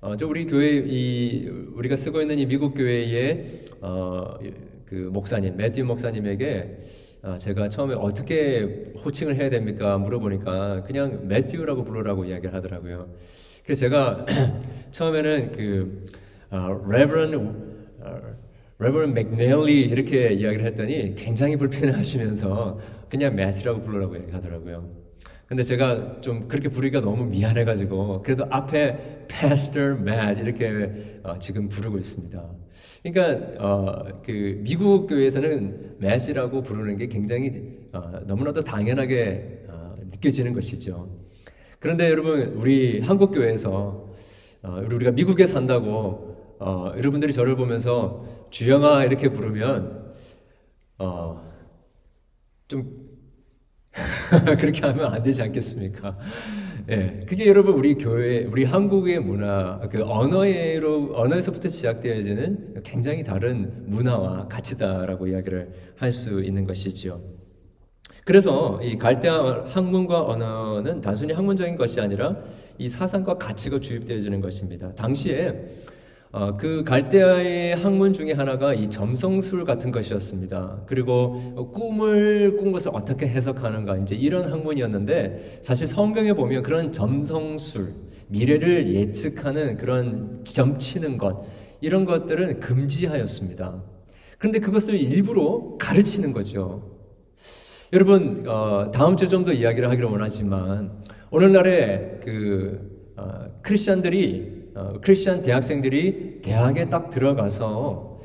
어, 0.00 0.16
저 0.16 0.26
우리 0.26 0.46
교회 0.46 0.82
이 0.84 1.48
우리가 1.76 1.94
쓰고 1.96 2.20
있는 2.20 2.38
이 2.38 2.44
미국 2.46 2.74
교회의 2.74 3.44
어, 3.80 4.34
그 4.84 4.94
목사님 5.12 5.56
매튜 5.56 5.84
목사님에게 5.84 6.78
아, 6.80 6.82
제가 7.38 7.68
처음에 7.68 7.94
어떻게 7.94 8.92
호칭을 9.04 9.36
해야 9.36 9.48
됩니까 9.48 9.96
물어보니까 9.98 10.82
그냥 10.82 11.28
매튜라고 11.28 11.84
부르라고 11.84 12.24
이야기를 12.24 12.52
하더라고요. 12.52 13.08
그래서 13.64 13.80
제가 13.80 14.26
처음에는 14.90 15.52
그 15.52 16.06
어, 16.50 16.56
어, 18.00 18.20
Reverend 18.78 19.20
McNally 19.20 19.82
이렇게 19.82 20.32
이야기를 20.32 20.66
했더니 20.66 21.14
굉장히 21.14 21.56
불편해하시면서 21.56 22.80
그냥 23.08 23.36
매튜라고 23.36 23.82
부르라고 23.82 24.16
얘기하더라고요. 24.16 25.01
근데 25.52 25.64
제가 25.64 26.22
좀 26.22 26.48
그렇게 26.48 26.70
부르기가 26.70 27.02
너무 27.02 27.26
미안해가지고 27.26 28.22
그래도 28.22 28.46
앞에 28.48 29.26
Pastor 29.28 30.00
Matt 30.00 30.40
이렇게 30.40 31.20
어, 31.22 31.38
지금 31.38 31.68
부르고 31.68 31.98
있습니다. 31.98 32.42
그러니까 33.02 33.62
어, 33.62 34.22
그 34.24 34.62
미국 34.62 35.08
교회에서는 35.08 35.96
Matt이라고 36.00 36.62
부르는 36.62 36.96
게 36.96 37.06
굉장히 37.06 37.80
어, 37.92 38.20
너무나도 38.26 38.62
당연하게 38.62 39.66
어, 39.68 39.94
느껴지는 39.98 40.54
것이죠. 40.54 41.18
그런데 41.80 42.08
여러분 42.08 42.54
우리 42.56 43.02
한국 43.02 43.32
교회에서 43.32 44.14
어, 44.62 44.82
우리가 44.86 45.10
미국에 45.10 45.46
산다고 45.46 46.56
어, 46.60 46.94
여러분들이 46.96 47.30
저를 47.34 47.56
보면서 47.56 48.24
주영아 48.48 49.04
이렇게 49.04 49.28
부르면 49.28 50.14
좀 52.68 53.01
그렇게 54.58 54.80
하면 54.86 55.12
안 55.12 55.22
되지 55.22 55.42
않겠습니까? 55.42 56.12
예, 56.90 57.20
그게 57.28 57.46
여러분 57.46 57.74
우리 57.74 57.94
교회, 57.94 58.44
우리 58.44 58.64
한국의 58.64 59.20
문화, 59.20 59.78
그 59.90 60.02
언어로 60.02 61.12
언어에서부터 61.14 61.68
시작되어지는 61.68 62.82
굉장히 62.82 63.22
다른 63.22 63.84
문화와 63.86 64.48
가치다라고 64.48 65.28
이야기를 65.28 65.70
할 65.96 66.10
수 66.12 66.42
있는 66.42 66.66
것이지요. 66.66 67.20
그래서 68.24 68.80
이 68.82 68.96
갈대아 68.96 69.64
학문과 69.68 70.26
언어는 70.26 71.00
단순히 71.00 71.32
학문적인 71.32 71.76
것이 71.76 72.00
아니라 72.00 72.36
이 72.78 72.88
사상과 72.88 73.38
가치가 73.38 73.78
주입되어지는 73.80 74.40
것입니다. 74.40 74.90
당시에 74.92 75.64
어, 76.34 76.56
그 76.56 76.82
갈대아의 76.82 77.76
학문 77.76 78.14
중에 78.14 78.32
하나가 78.32 78.72
이 78.72 78.88
점성술 78.88 79.66
같은 79.66 79.92
것이었습니다. 79.92 80.84
그리고 80.86 81.70
꿈을 81.72 82.56
꾼 82.56 82.72
것을 82.72 82.90
어떻게 82.94 83.28
해석하는가 83.28 83.98
이제 83.98 84.14
이런 84.14 84.50
학문이었는데 84.50 85.58
사실 85.60 85.86
성경에 85.86 86.32
보면 86.32 86.62
그런 86.62 86.90
점성술 86.90 87.92
미래를 88.28 88.94
예측하는 88.94 89.76
그런 89.76 90.40
점치는 90.42 91.18
것 91.18 91.44
이런 91.82 92.06
것들은 92.06 92.60
금지하였습니다. 92.60 93.82
그런데 94.38 94.58
그것을 94.58 94.94
일부러 94.94 95.76
가르치는 95.78 96.32
거죠. 96.32 96.80
여러분 97.92 98.48
어, 98.48 98.90
다음 98.90 99.18
주좀더 99.18 99.52
이야기를 99.52 99.90
하기를 99.90 100.08
원하지만 100.08 100.92
오늘날의 101.30 102.20
그 102.24 102.78
어, 103.18 103.48
크리스천들이 103.60 104.61
어, 104.74 104.94
크리스천 105.02 105.42
대학생들이 105.42 106.40
대학에 106.42 106.88
딱 106.88 107.10
들어가서 107.10 108.20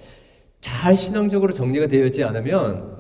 잘 0.62 0.96
신앙적으로 0.96 1.52
정리가 1.52 1.88
되어 1.88 2.06
있지 2.06 2.24
않으면 2.24 2.98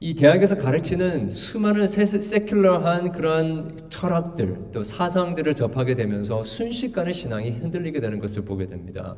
이 0.00 0.14
대학에서 0.14 0.56
가르치는 0.56 1.30
수많은 1.30 1.86
세큘러한 1.86 3.12
그런 3.12 3.76
철학들 3.88 4.70
또 4.72 4.84
사상들을 4.84 5.54
접하게 5.54 5.94
되면서 5.94 6.42
순식간에 6.42 7.12
신앙이 7.12 7.50
흔들리게 7.50 8.00
되는 8.00 8.20
것을 8.20 8.44
보게 8.44 8.66
됩니다. 8.66 9.16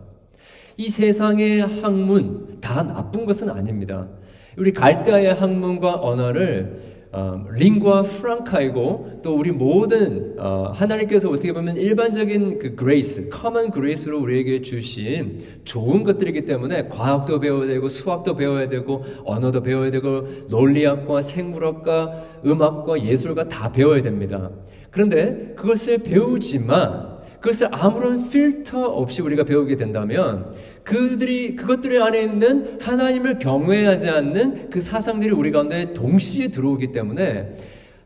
이 0.77 0.88
세상의 0.88 1.61
학문 1.61 2.61
다 2.61 2.87
나쁜 2.87 3.27
것은 3.27 3.51
아닙니다. 3.51 4.09
우리 4.57 4.73
갈대아의 4.73 5.35
학문과 5.35 6.01
언어를 6.01 7.00
어, 7.12 7.44
lingua 7.53 8.03
franca이고 8.03 9.21
또 9.23 9.37
우리 9.37 9.51
모든 9.51 10.37
어, 10.38 10.70
하나님께서 10.73 11.29
어떻게 11.29 11.53
보면 11.53 11.77
일반적인 11.77 12.61
그 12.61 12.77
grace, 12.77 13.31
common 13.31 13.73
grace로 13.73 14.21
우리에게 14.20 14.62
주신 14.62 15.40
좋은 15.64 16.05
것들이기 16.05 16.44
때문에 16.46 16.87
과학도 16.87 17.40
배워야 17.40 17.66
되고 17.66 17.88
수학도 17.88 18.37
배워야 18.37 18.68
되고 18.68 19.05
언어도 19.25 19.61
배워야 19.62 19.90
되고 19.90 20.29
논리학과 20.49 21.23
생물학과 21.23 22.25
음악과 22.46 23.03
예술과 23.03 23.49
다 23.49 23.73
배워야 23.73 24.03
됩니다. 24.03 24.51
그런데 24.92 25.55
그것을 25.57 25.99
배우지만 25.99 27.10
그것을 27.40 27.68
아무런 27.72 28.29
필터 28.29 28.85
없이 28.85 29.22
우리가 29.22 29.44
배우게 29.44 29.76
된다면 29.76 30.53
그들이 30.85 31.57
그것들 31.57 32.00
안에 32.03 32.22
있는 32.22 32.79
하나님을 32.81 33.38
경외하지 33.38 34.09
않는 34.09 34.70
그 34.70 34.81
사상들이 34.81 35.33
우리 35.33 35.50
가운데 35.50 35.92
동시에 35.94 36.48
들어오기 36.48 36.92
때문에 36.92 37.55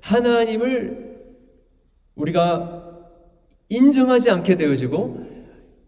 하나님을 0.01 1.15
우리가 2.15 2.85
인정하지 3.69 4.31
않게 4.31 4.57
되어지고 4.57 5.35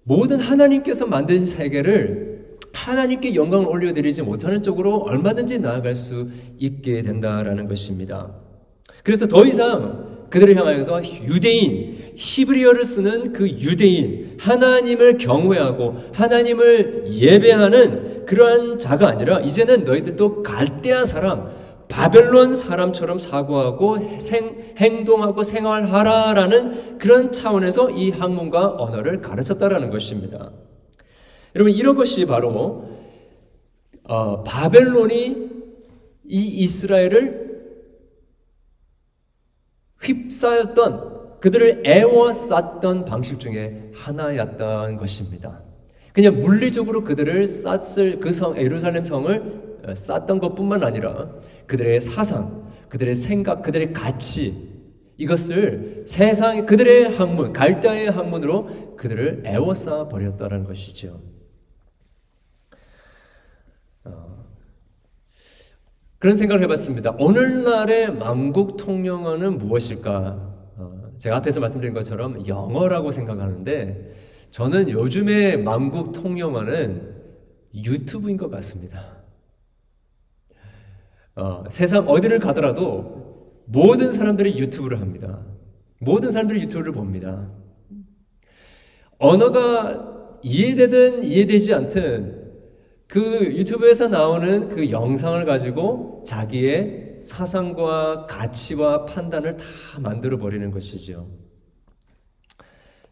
모든 0.03 0.41
하나님께서 0.41 1.07
만든 1.07 1.47
세계를 1.47 2.59
하나님께 2.73 3.35
영광을 3.35 3.67
올려드리지 3.69 4.23
못하는 4.23 4.63
쪽으로 4.63 4.99
얼마든지 4.99 5.61
나아갈 5.61 5.95
수 5.95 6.29
있게 6.59 7.03
된다라는 7.03 7.69
것입니다. 7.69 8.35
그래서 9.03 9.27
더 9.27 9.45
이상 9.47 10.16
그들을 10.31 10.57
향하여서 10.57 11.03
유대인, 11.25 12.13
히브리어를 12.17 12.85
쓰는 12.85 13.33
그 13.33 13.49
유대인, 13.49 14.37
하나님을 14.39 15.19
경외하고 15.19 15.97
하나님을 16.13 17.07
예배하는 17.11 18.27
그러한 18.27 18.79
자가 18.79 19.09
아니라 19.09 19.41
이제는 19.41 19.85
너희들도 19.85 20.43
갈대아 20.43 21.05
사람, 21.05 21.51
바벨론 21.89 22.55
사람처럼 22.55 23.19
사고하고 23.19 24.19
생, 24.19 24.75
행동하고 24.77 25.45
생활하라라는 25.45 26.99
그런 26.99 27.33
차원에서 27.33 27.91
이 27.91 28.11
학문과 28.11 28.75
언어를 28.79 29.21
가르쳤다라는 29.21 29.91
것입니다. 29.91 30.51
여러분 31.55 31.73
이런 31.73 31.95
것이 31.95 32.27
바로 32.27 32.89
어, 34.05 34.43
바벨론이 34.43 35.49
이 36.29 36.47
이스라엘을 36.47 37.46
휩싸였던 40.03 41.41
그들을 41.41 41.83
애워쌌던 41.87 43.05
방식 43.05 43.39
중에 43.39 43.91
하나였던 43.95 44.97
것입니다. 44.97 45.63
그냥 46.13 46.41
물리적으로 46.41 47.05
그들을 47.05 47.47
쌌을 47.47 48.21
그 48.21 48.33
성, 48.33 48.57
예루살렘 48.57 49.05
성을 49.05 49.81
어, 49.87 49.95
쌌던 49.95 50.41
것뿐만 50.41 50.83
아니라 50.83 51.31
그들의 51.67 52.01
사상, 52.01 52.73
그들의 52.89 53.15
생각, 53.15 53.63
그들의 53.63 53.93
가치 53.93 54.77
이것을 55.19 56.05
세상 56.07 56.67
그들의 56.67 57.17
학문, 57.17 57.53
갈대의 57.53 58.11
학문으로 58.11 58.97
그들을 58.97 59.43
애워싸 59.47 60.09
버렸다는 60.09 60.65
것이죠. 60.65 61.21
어, 64.05 64.36
그런 66.19 66.37
생각을 66.37 66.63
해봤습니다. 66.65 67.15
오늘날의 67.19 68.15
만국 68.15 68.77
통영어는 68.77 69.59
무엇일까? 69.59 70.55
어, 70.79 71.13
제가 71.19 71.37
앞에서 71.37 71.61
말씀드린 71.61 71.93
것처럼 71.93 72.47
영어라고 72.47 73.13
생각하는데 73.13 74.15
저는 74.51 74.89
요즘의 74.89 75.63
만국 75.63 76.13
통영어는 76.13 77.17
유튜브인 77.75 78.39
것 78.39 78.51
같습니다. 78.51 79.17
어, 81.35 81.65
세상 81.69 82.09
어디를 82.09 82.39
가더라도 82.39 83.63
모든 83.67 84.13
사람들이 84.13 84.59
유튜브를 84.59 85.01
합니다. 85.01 85.45
모든 86.01 86.31
사람들이 86.31 86.63
유튜브를 86.63 86.93
봅니다. 86.93 87.51
언어가 89.19 90.39
이해되든 90.43 91.25
이해되지 91.25 91.75
않든 91.75 92.36
그 93.07 93.21
유튜브에서 93.57 94.09
나오는 94.09 94.69
그 94.69 94.91
영상을 94.91 95.45
가지고 95.45 96.25
자기의 96.27 97.19
사상과 97.23 98.27
가치와 98.27 99.05
판단을 99.07 99.57
다 99.57 99.65
만들어 99.99 100.39
버리는 100.39 100.71
것이죠. 100.71 101.29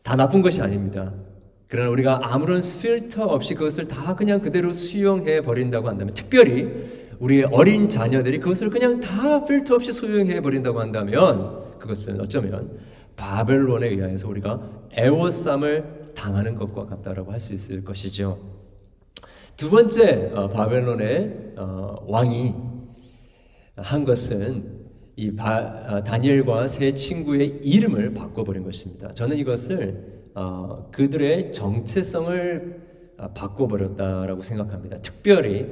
다 0.02 0.16
나쁜 0.16 0.42
것이 0.42 0.60
아닙니다. 0.60 1.14
그러나 1.68 1.90
우리가 1.90 2.20
아무런 2.22 2.62
필터 2.62 3.24
없이 3.24 3.54
그것을 3.54 3.88
다 3.88 4.14
그냥 4.14 4.40
그대로 4.40 4.72
수용해 4.72 5.40
버린다고 5.40 5.88
한다면, 5.88 6.14
특별히 6.14 6.70
우리의 7.18 7.44
어린 7.44 7.88
자녀들이 7.88 8.38
그것을 8.38 8.70
그냥 8.70 9.00
다 9.00 9.44
필터 9.44 9.74
없이 9.76 9.90
수용해 9.90 10.40
버린다고 10.40 10.78
한다면, 10.78 11.78
그것은 11.78 12.20
어쩌면 12.20 12.78
바벨론에 13.16 13.88
의해서 13.88 14.28
우리가 14.28 14.60
애워쌈을 14.96 16.12
당하는 16.14 16.54
것과 16.56 16.86
같다라고 16.86 17.32
할 17.32 17.40
수 17.40 17.54
있을 17.54 17.82
것이죠. 17.82 18.38
두 19.56 19.70
번째 19.70 20.32
어, 20.34 20.48
바벨론의 20.48 21.54
어, 21.56 22.04
왕이 22.08 22.54
한 23.76 24.04
것은 24.04 24.84
이 25.16 25.34
바, 25.34 25.58
어, 25.88 26.02
다니엘과 26.02 26.66
세 26.66 26.92
친구의 26.94 27.60
이름을 27.62 28.14
바꿔버린 28.14 28.64
것입니다. 28.64 29.12
저는 29.12 29.36
이것을 29.36 30.30
어, 30.34 30.88
그들의 30.90 31.52
정체성을 31.52 32.82
어, 33.18 33.28
바꿔버렸다라고 33.28 34.42
생각합니다. 34.42 34.98
특별히 35.02 35.68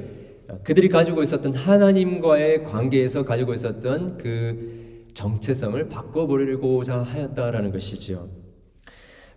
어, 0.47 0.59
그들이 0.63 0.87
가지고 0.87 1.21
있었던 1.21 1.53
하나님과의 1.53 2.63
관계에서 2.63 3.25
가지고 3.25 3.53
있었던 3.53 4.17
그 4.17 5.09
정체성을 5.13 5.89
바꿔버리고자 5.89 6.99
하였다라는 7.03 7.71
것이지요. 7.73 8.42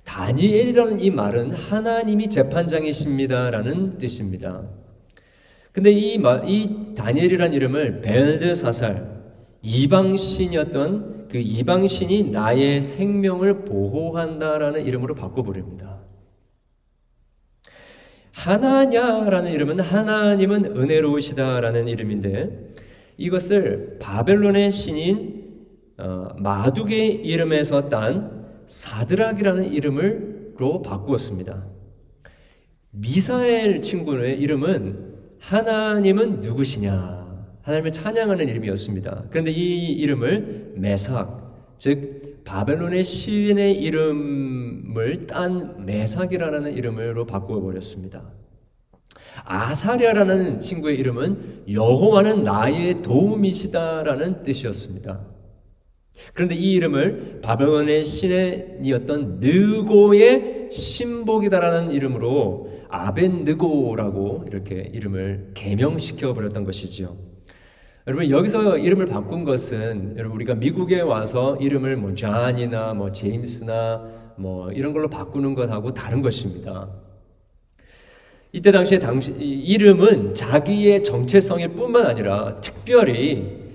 다니엘이라는 0.07 1.01
이 1.01 1.11
말은 1.11 1.53
하나님이 1.53 2.31
재판장이십니다라는 2.31 3.99
뜻입니다. 3.99 4.63
근데 5.73 5.91
이, 5.91 6.15
이 6.47 6.95
다니엘이라는 6.95 7.53
이름을 7.53 8.01
벨드사살, 8.01 9.17
이방신이었던 9.61 11.29
그 11.29 11.39
이방신이 11.39 12.31
나의 12.31 12.83
생명을 12.83 13.65
보호한다라는 13.65 14.87
이름으로 14.87 15.15
바꿔버립니다. 15.17 15.99
하나냐라는 18.33 19.51
이름은 19.53 19.81
하나님은 19.81 20.77
은혜로우시다라는 20.77 21.89
이름인데 21.89 22.75
이것을 23.17 23.99
바벨론의 24.01 24.71
신인 24.71 25.47
어, 25.99 26.29
마둑의 26.37 27.25
이름에서 27.25 27.89
딴 27.89 28.36
사드락이라는 28.67 29.73
이름으로 29.73 30.83
바꾸었습니다. 30.83 31.65
미사엘 32.91 33.83
친구의 33.83 34.39
이름은 34.41 35.15
하나님은 35.39 36.41
누구시냐? 36.41 37.27
하나님을 37.63 37.93
찬양하는 37.93 38.49
이름이었습니다. 38.49 39.25
그런데 39.31 39.51
이 39.51 39.93
이름을 39.93 40.75
메삭, 40.77 41.77
즉 41.79 42.45
바벨론의 42.45 43.05
시인의 43.05 43.75
이름을 43.83 45.27
딴 45.27 45.85
메삭이라는 45.85 46.73
이름으로 46.73 47.27
바꾸어 47.27 47.61
버렸습니다. 47.61 48.23
아사랴라는 49.45 50.61
친구의 50.61 50.97
이름은 50.99 51.65
여호와는 51.71 52.45
나의 52.45 53.03
도움이시다라는 53.03 54.43
뜻이었습니다. 54.43 55.36
그런데 56.35 56.55
이 56.55 56.73
이름을 56.75 57.41
바벨론의 57.43 58.05
신이었던 58.05 59.39
느고의 59.41 60.69
신복이다라는 60.71 61.93
이름으로 61.93 62.71
아벤느고라고 62.89 64.45
이렇게 64.49 64.91
이름을 64.93 65.51
개명시켜 65.55 66.35
버렸던 66.35 66.65
것이지요. 66.65 67.17
여러분 68.07 68.31
여기서 68.31 68.79
이름을 68.79 69.07
바꾼 69.07 69.45
것은 69.45 70.15
여러분 70.17 70.37
우리가 70.37 70.55
미국에 70.55 71.01
와서 71.01 71.57
이름을 71.57 71.97
뭐 71.97 72.15
존이나 72.15 72.95
뭐 72.95 73.11
제임스나 73.11 74.35
뭐 74.37 74.71
이런 74.71 74.93
걸로 74.93 75.09
바꾸는 75.09 75.55
것하고 75.55 75.93
다른 75.93 76.23
것입니다. 76.23 76.89
이때 78.53 78.71
당시에 78.71 78.99
당시 78.99 79.33
이름은 79.33 80.35
자기의 80.35 81.03
정체성일 81.03 81.71
뿐만 81.71 82.07
아니라 82.07 82.61
특별히 82.61 83.66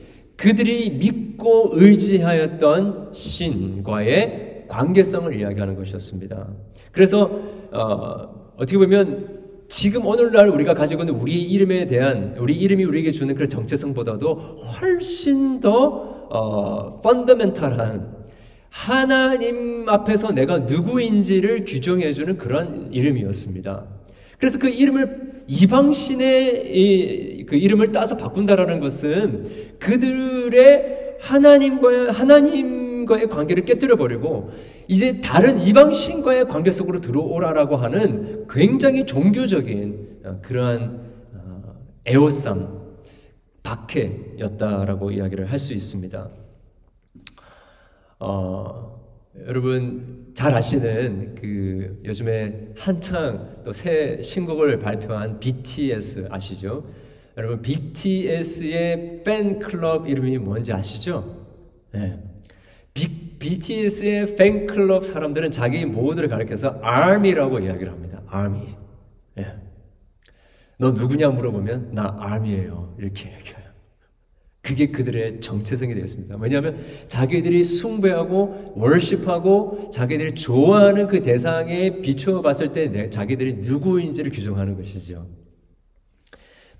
그들이 0.41 0.89
믿고 0.89 1.69
의지하였던 1.73 3.11
신과의 3.13 4.65
관계성을 4.67 5.39
이야기하는 5.39 5.75
것이었습니다. 5.75 6.47
그래서 6.91 7.29
어, 7.71 8.53
어떻게 8.57 8.75
보면 8.79 9.39
지금 9.67 10.03
오늘날 10.07 10.49
우리가 10.49 10.73
가지고 10.73 11.03
있는 11.03 11.13
우리 11.13 11.43
이름에 11.43 11.85
대한 11.85 12.35
우리 12.39 12.55
이름이 12.55 12.83
우리에게 12.85 13.11
주는 13.11 13.35
그런 13.35 13.49
정체성보다도 13.49 14.33
훨씬 14.33 15.59
더 15.59 16.27
어, 16.31 17.01
펀더멘탈한 17.01 18.21
하나님 18.69 19.87
앞에서 19.87 20.31
내가 20.31 20.57
누구인지를 20.57 21.65
규정해주는 21.65 22.37
그런 22.39 22.91
이름이었습니다. 22.91 23.85
그래서 24.41 24.57
그 24.57 24.67
이름을 24.67 25.43
이방신의 25.45 27.45
그 27.47 27.55
이름을 27.55 27.91
따서 27.91 28.17
바꾼다라는 28.17 28.79
것은 28.79 29.75
그들의 29.77 31.17
하나님과의 31.19 32.11
하나님과의 32.11 33.29
관계를 33.29 33.65
깨뜨려 33.65 33.97
버리고 33.97 34.51
이제 34.87 35.21
다른 35.21 35.61
이방신과의 35.61 36.47
관계 36.47 36.71
속으로 36.71 37.01
들어오라라고 37.01 37.77
하는 37.77 38.47
굉장히 38.49 39.05
종교적인 39.05 40.21
어, 40.25 40.39
그러한 40.41 41.11
어, 41.35 41.75
애호쌈, 42.07 42.81
박해였다라고 43.61 45.11
이야기를 45.11 45.51
할 45.51 45.59
수 45.59 45.73
있습니다. 45.73 46.29
어, 48.19 49.00
여러분 49.47 50.31
잘 50.35 50.53
아시는 50.53 51.35
그 51.35 52.01
요즘에 52.03 52.69
한창 52.77 53.61
또 53.63 53.71
새 53.73 54.21
신곡을 54.21 54.79
발표한 54.79 55.39
BTS 55.39 56.27
아시죠? 56.29 56.83
여러분 57.37 57.61
BTS의 57.61 59.23
팬클럽 59.23 60.07
이름이 60.09 60.37
뭔지 60.39 60.73
아시죠? 60.73 61.47
네. 61.93 62.19
BTS의 62.93 64.35
팬클럽 64.35 65.05
사람들은 65.05 65.49
자기 65.51 65.85
모두를 65.85 66.29
가리켜서 66.29 66.79
ARMY라고 66.83 67.59
이야기를 67.59 67.91
합니다. 67.91 68.21
ARMY. 68.31 68.75
예. 69.39 69.55
너 70.77 70.91
누구냐 70.91 71.29
물어보면 71.29 71.93
나 71.93 72.15
ARMY예요. 72.21 72.95
이렇게 72.99 73.33
얘기해요. 73.33 73.60
그게 74.61 74.87
그들의 74.91 75.41
정체성이 75.41 75.95
되었습니다. 75.95 76.37
왜냐하면 76.39 76.77
자기들이 77.07 77.63
숭배하고 77.63 78.73
월십하고 78.75 79.89
자기들이 79.91 80.35
좋아하는 80.35 81.07
그 81.07 81.21
대상에 81.23 82.01
비추어 82.01 82.41
봤을 82.41 82.71
때 82.71 83.09
자기들이 83.09 83.55
누구인지를 83.55 84.31
규정하는 84.31 84.75
것이죠. 84.77 85.27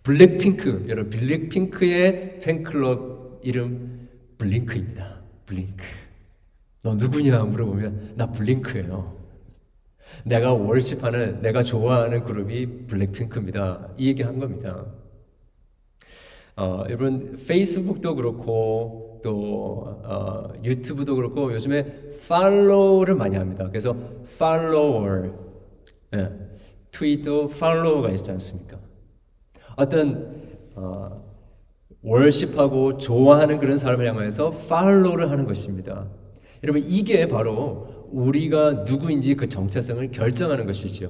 블랙핑크, 0.03 0.85
여러분 0.89 1.09
블랙핑크의 1.09 2.39
팬클럽 2.39 3.41
이름 3.43 4.09
블링크입니다. 4.37 5.21
블링크. 5.45 5.83
너 6.83 6.95
누구냐 6.95 7.43
물어보면 7.43 8.13
나 8.15 8.31
블링크예요. 8.31 9.21
내가 10.23 10.53
월십하는 10.53 11.41
내가 11.41 11.63
좋아하는 11.63 12.23
그룹이 12.23 12.87
블랙핑크입니다. 12.87 13.89
이 13.97 14.07
얘기 14.07 14.23
한 14.23 14.39
겁니다. 14.39 14.85
어, 16.61 16.83
여러분 16.89 17.35
페이스북도 17.47 18.13
그렇고 18.13 19.19
또 19.23 19.99
어, 20.03 20.53
유튜브도 20.63 21.15
그렇고 21.15 21.51
요즘에 21.51 22.11
팔로우를 22.29 23.15
많이 23.15 23.35
합니다. 23.35 23.67
그래서 23.67 23.95
팔로워, 24.37 25.07
예, 26.13 26.29
트위터 26.91 27.47
팔로워가 27.47 28.11
있지 28.11 28.29
않습니까? 28.29 28.77
어떤 29.75 30.35
어, 30.75 31.19
worship하고 32.03 32.97
좋아하는 32.97 33.59
그런 33.59 33.79
사람을 33.79 34.07
향해서 34.07 34.51
follow를 34.51 35.31
하는 35.31 35.47
것입니다. 35.47 36.07
여러분 36.63 36.83
이게 36.85 37.27
바로 37.27 37.87
우리가 38.11 38.83
누구인지 38.87 39.33
그 39.33 39.49
정체성을 39.49 40.11
결정하는 40.11 40.67
것이죠. 40.67 41.09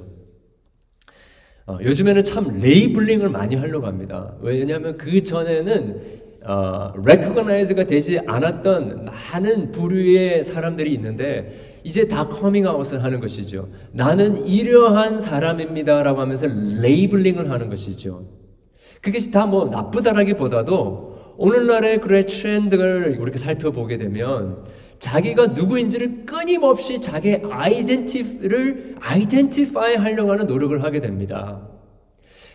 어, 1.67 1.77
요즘에는 1.81 2.23
참 2.23 2.59
labeling을 2.61 3.29
많이 3.29 3.55
하려고 3.55 3.87
합니다. 3.87 4.33
왜냐하면 4.41 4.97
그 4.97 5.23
전에는 5.23 6.21
어, 6.43 6.93
recognize가 7.05 7.83
되지 7.83 8.19
않았던 8.25 9.05
많은 9.05 9.71
부류의 9.71 10.43
사람들이 10.43 10.91
있는데 10.93 11.79
이제 11.83 12.07
다 12.07 12.27
커밍아웃을 12.27 13.03
하는 13.03 13.19
것이죠. 13.19 13.67
나는 13.91 14.47
이러한 14.47 15.19
사람입니다라고 15.21 16.19
하면서 16.19 16.47
labeling을 16.81 17.51
하는 17.51 17.69
것이죠. 17.69 18.25
그것이 19.01 19.31
다뭐 19.31 19.69
나쁘다라기보다도 19.69 21.35
오늘날의 21.37 22.01
그래 22.01 22.25
트렌드를 22.25 23.17
이렇게 23.19 23.37
살펴보게 23.37 23.97
되면 23.97 24.63
자기가 25.01 25.47
누구인지를 25.47 26.27
끊임없이 26.27 27.01
자기 27.01 27.35
identity를 27.49 28.97
identify 28.99 29.95
하려고 29.95 30.31
하는 30.31 30.45
노력을 30.45 30.83
하게 30.83 31.01
됩니다. 31.01 31.59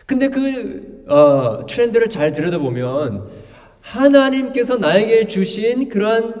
근데 0.05 0.29
그 0.29 1.03
어, 1.09 1.65
트렌드를 1.67 2.09
잘 2.09 2.31
들여다보면 2.31 3.27
하나님께서 3.81 4.77
나에게 4.77 5.27
주신 5.27 5.89
그러한 5.89 6.33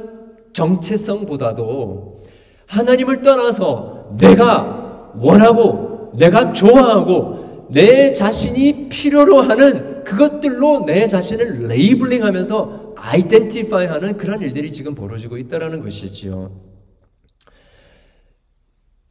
정체성보다도 0.53 2.19
하나님을 2.67 3.21
떠나서 3.21 4.15
내가 4.17 5.11
원하고 5.13 6.13
내가 6.17 6.53
좋아하고 6.53 7.67
내 7.69 8.13
자신이 8.13 8.87
필요로 8.87 9.41
하는 9.41 9.96
그것들로 10.07 10.85
내 10.85 11.05
자신을 11.05 11.67
labeling 11.67 12.23
하면서 12.23 12.93
identify 12.95 13.87
하는 13.87 14.15
그런 14.15 14.41
일들이 14.41 14.71
지금 14.71 14.95
벌어지고 14.95 15.37
있다는 15.37 15.83
것이지요. 15.83 16.61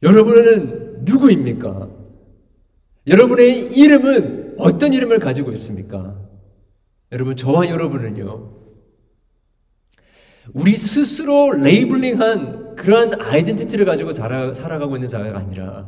여러분은 0.01 1.05
누구입니까? 1.05 1.89
여러분의 3.05 3.77
이름은 3.77 4.55
어떤 4.57 4.91
이름을 4.91 5.19
가지고 5.19 5.51
있습니까? 5.51 6.19
여러분, 7.11 7.35
저와 7.35 7.69
여러분은요, 7.69 8.53
우리 10.53 10.75
스스로 10.75 11.51
레이블링한 11.51 12.75
그러한 12.75 13.21
아이덴티티를 13.21 13.85
가지고 13.85 14.13
살아, 14.13 14.51
살아가고 14.51 14.95
있는 14.95 15.07
자가 15.07 15.37
아니라 15.37 15.87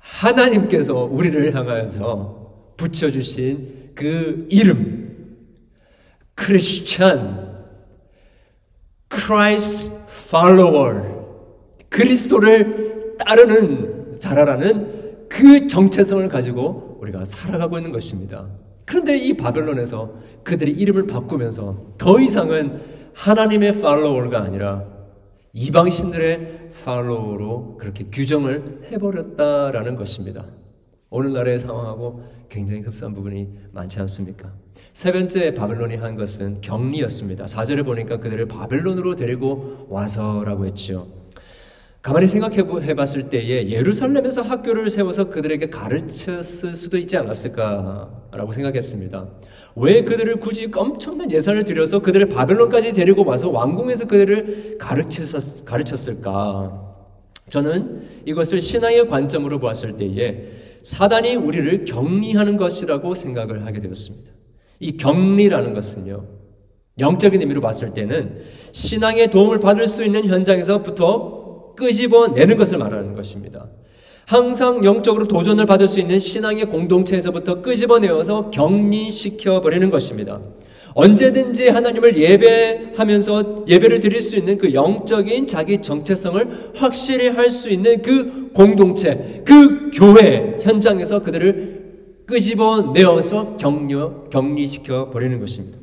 하나님께서 0.00 1.04
우리를 1.04 1.54
향하여서 1.54 2.74
붙여주신 2.78 3.77
그 3.98 4.46
이름, 4.48 5.26
크리스찬, 6.36 7.66
Christ 9.08 9.92
follower, 10.30 11.74
그리스도를 11.88 13.16
따르는 13.18 14.20
자라라는 14.20 15.26
그 15.28 15.66
정체성을 15.66 16.28
가지고 16.28 16.98
우리가 17.00 17.24
살아가고 17.24 17.78
있는 17.78 17.90
것입니다. 17.90 18.46
그런데 18.84 19.18
이 19.18 19.36
바벨론에서 19.36 20.14
그들이 20.44 20.70
이름을 20.70 21.08
바꾸면서 21.08 21.94
더 21.98 22.20
이상은 22.20 22.80
하나님의 23.14 23.80
follower가 23.80 24.44
아니라 24.44 24.84
이방신들의 25.54 26.70
follower로 26.84 27.76
그렇게 27.78 28.04
규정을 28.04 28.82
해버렸다라는 28.92 29.96
것입니다. 29.96 30.44
오늘날의 31.10 31.58
상황하고 31.58 32.22
굉장히 32.48 32.82
흡사한 32.82 33.14
부분이 33.14 33.48
많지 33.72 33.98
않습니까? 34.00 34.52
세 34.92 35.12
번째 35.12 35.54
바벨론이 35.54 35.96
한 35.96 36.16
것은 36.16 36.60
격리였습니다. 36.60 37.44
4절에 37.44 37.84
보니까 37.84 38.18
그들을 38.18 38.46
바벨론으로 38.46 39.16
데리고 39.16 39.86
와서라고 39.88 40.66
했지요. 40.66 41.06
가만히 42.02 42.26
생각해 42.26 42.94
봤을 42.94 43.28
때에 43.28 43.70
예루살렘에서 43.70 44.42
학교를 44.42 44.88
세워서 44.88 45.30
그들에게 45.30 45.68
가르쳤을 45.70 46.76
수도 46.76 46.96
있지 46.96 47.16
않았을까라고 47.16 48.52
생각했습니다. 48.52 49.28
왜 49.76 50.02
그들을 50.02 50.36
굳이 50.36 50.70
엄청난 50.74 51.30
예산을 51.30 51.64
들여서 51.64 52.00
그들을 52.00 52.28
바벨론까지 52.28 52.92
데리고 52.92 53.24
와서 53.24 53.50
왕궁에서 53.50 54.06
그들을 54.06 54.78
가르쳤, 54.78 55.64
가르쳤을까? 55.64 56.96
저는 57.48 58.02
이것을 58.26 58.60
신앙의 58.60 59.08
관점으로 59.08 59.58
보았을 59.58 59.96
때에 59.96 60.67
사단이 60.82 61.36
우리를 61.36 61.84
격리하는 61.84 62.56
것이라고 62.56 63.14
생각을 63.14 63.66
하게 63.66 63.80
되었습니다. 63.80 64.30
이 64.80 64.96
격리라는 64.96 65.74
것은요, 65.74 66.24
영적인 66.98 67.40
의미로 67.40 67.60
봤을 67.60 67.94
때는 67.94 68.42
신앙의 68.72 69.30
도움을 69.30 69.60
받을 69.60 69.86
수 69.86 70.04
있는 70.04 70.26
현장에서부터 70.26 71.74
끄집어내는 71.76 72.56
것을 72.56 72.78
말하는 72.78 73.14
것입니다. 73.14 73.68
항상 74.26 74.84
영적으로 74.84 75.26
도전을 75.26 75.64
받을 75.64 75.88
수 75.88 76.00
있는 76.00 76.18
신앙의 76.18 76.66
공동체에서부터 76.66 77.62
끄집어내어서 77.62 78.50
격리시켜 78.50 79.62
버리는 79.62 79.90
것입니다. 79.90 80.40
언제든지 80.98 81.68
하나님을 81.68 82.16
예배하면서 82.16 83.66
예배를 83.68 84.00
드릴 84.00 84.20
수 84.20 84.36
있는 84.36 84.58
그 84.58 84.74
영적인 84.74 85.46
자기 85.46 85.80
정체성을 85.80 86.72
확실히 86.74 87.28
할 87.28 87.50
수 87.50 87.70
있는 87.70 88.02
그 88.02 88.50
공동체, 88.52 89.42
그 89.46 89.90
교회 89.92 90.58
현장에서 90.60 91.22
그들을 91.22 92.24
끄집어 92.26 92.90
내어서 92.92 93.56
격려, 93.56 94.24
격리시켜 94.24 95.10
버리는 95.10 95.38
것입니다. 95.38 95.78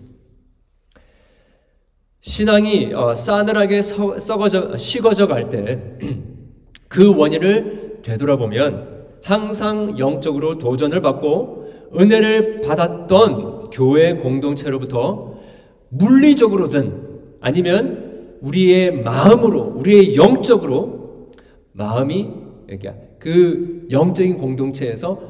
신앙이 2.20 2.94
어, 2.94 3.16
싸늘하게 3.16 3.82
썩어져, 3.82 4.76
식어져 4.76 5.28
갈 5.28 5.50
때 5.50 5.80
그 6.90 7.16
원인을 7.16 8.00
되돌아보면 8.04 9.06
항상 9.24 9.98
영적으로 9.98 10.58
도전을 10.58 11.02
받고 11.02 11.92
은혜를 11.98 12.62
받았던 12.62 13.55
교회 13.72 14.16
공동체로부터 14.16 15.36
물리적으로든 15.90 17.06
아니면 17.42 18.38
우리의 18.42 19.04
마음으로, 19.04 19.74
우리의 19.78 20.16
영적으로 20.16 21.32
마음이 21.72 22.30
그 23.20 23.88
영적인 23.92 24.38
공동체에서 24.38 25.22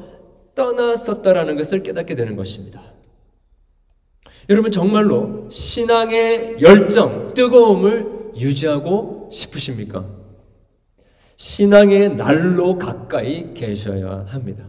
떠났었다라는 0.54 1.56
것을 1.56 1.82
깨닫게 1.82 2.14
되는 2.14 2.36
것입니다. 2.36 2.82
여러분 4.48 4.70
정말로 4.70 5.48
신앙의 5.50 6.58
열정, 6.60 7.34
뜨거움을 7.34 8.32
유지하고 8.36 9.28
싶으십니까? 9.30 10.06
신앙의 11.36 12.16
날로 12.16 12.78
가까이 12.78 13.52
계셔야 13.54 14.24
합니다. 14.28 14.64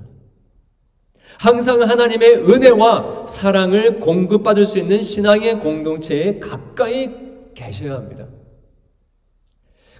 항상 1.39 1.81
하나님의 1.81 2.37
은혜와 2.49 3.25
사랑을 3.27 3.99
공급받을 3.99 4.65
수 4.65 4.79
있는 4.79 5.01
신앙의 5.01 5.59
공동체에 5.59 6.39
가까이 6.39 7.09
계셔야 7.53 7.95
합니다. 7.95 8.27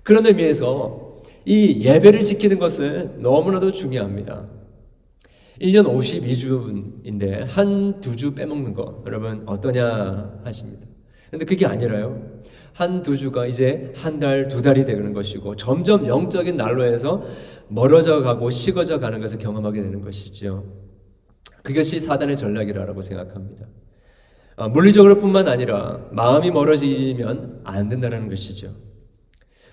그런 0.04 0.26
의미에서 0.26 1.18
이 1.46 1.82
예배를 1.86 2.24
지키는 2.24 2.60
것은 2.60 3.20
너무나도 3.20 3.72
중요합니다. 3.72 4.48
1년 5.62 5.86
52주인데 5.88 7.46
한 7.48 8.00
두 8.02 8.16
주 8.16 8.34
빼먹는 8.36 8.74
거 8.74 9.02
여러분 9.08 9.44
어떠냐 9.48 10.42
하십니다. 10.44 10.86
근데 11.32 11.46
그게 11.46 11.66
아니라요. 11.66 12.40
한 12.74 13.02
두 13.02 13.18
주가 13.18 13.48
이제 13.48 13.92
한 13.96 14.20
달, 14.20 14.48
두 14.48 14.62
달이 14.62 14.86
되는 14.86 15.14
것이고 15.14 15.56
점점 15.56 16.06
영적인 16.08 16.58
난로에서 16.58 17.24
멀어져 17.70 18.22
가고 18.22 18.50
식어져 18.52 19.00
가는 19.00 19.20
것을 19.20 19.40
경험하게 19.40 19.82
되는 19.82 20.02
것이죠. 20.02 20.64
그것이 21.68 22.00
사단의 22.00 22.38
전략이라고 22.38 23.02
생각합니다. 23.02 23.66
어, 24.56 24.70
물리적으로 24.70 25.18
뿐만 25.18 25.50
아니라 25.50 26.00
마음이 26.12 26.50
멀어지면 26.50 27.60
안 27.66 27.90
된다는 27.90 28.30
것이죠. 28.30 28.74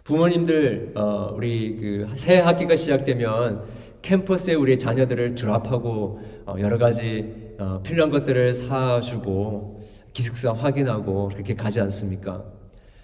부모님들, 0.02 0.90
어, 0.96 1.32
우리 1.36 1.76
그 1.76 2.06
새 2.16 2.38
학기가 2.38 2.74
시작되면 2.74 3.62
캠퍼스에 4.02 4.54
우리 4.54 4.76
자녀들을 4.76 5.36
드랍하고 5.36 6.20
어, 6.46 6.56
여러 6.58 6.78
가지 6.78 7.32
어, 7.60 7.80
필요한 7.84 8.10
것들을 8.10 8.52
사주고 8.54 9.84
기숙사 10.12 10.52
확인하고 10.52 11.28
그렇게 11.28 11.54
가지 11.54 11.80
않습니까? 11.80 12.44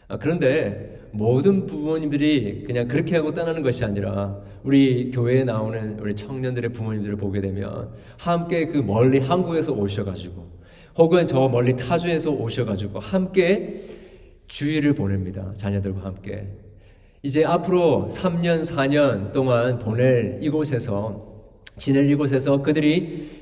아, 0.09 0.19
그런데 0.19 1.00
모든 1.13 1.67
부모님들이 1.67 2.65
그냥 2.67 2.87
그렇게 2.89 3.17
하고 3.17 3.33
떠나는 3.35 3.63
것이 3.63 3.85
아니라 3.85 4.39
우리 4.63 5.11
교회에 5.11 5.45
나오는 5.45 5.99
우리 5.99 6.15
청년들의 6.15 6.73
부모님들을 6.73 7.17
보게 7.17 7.41
되면 7.41 7.91
함께 8.19 8.67
그 8.67 8.79
멀리 8.79 9.19
한국에서 9.19 9.73
오셔가지고 9.73 10.45
혹은 10.99 11.27
저 11.27 11.49
멀리 11.49 11.75
타주에서 11.77 12.31
오셔가지고 12.31 13.01
함께 13.01 13.83
주의를 14.47 14.95
보냅니다. 14.95 15.53
자녀들과 15.57 16.05
함께. 16.05 16.49
이제 17.23 17.45
앞으로 17.45 18.07
3년, 18.11 18.63
4년 18.63 19.33
동안 19.33 19.79
보낼 19.79 20.39
이곳에서, 20.41 21.45
지낼 21.79 22.09
이곳에서 22.11 22.63
그들이 22.63 23.41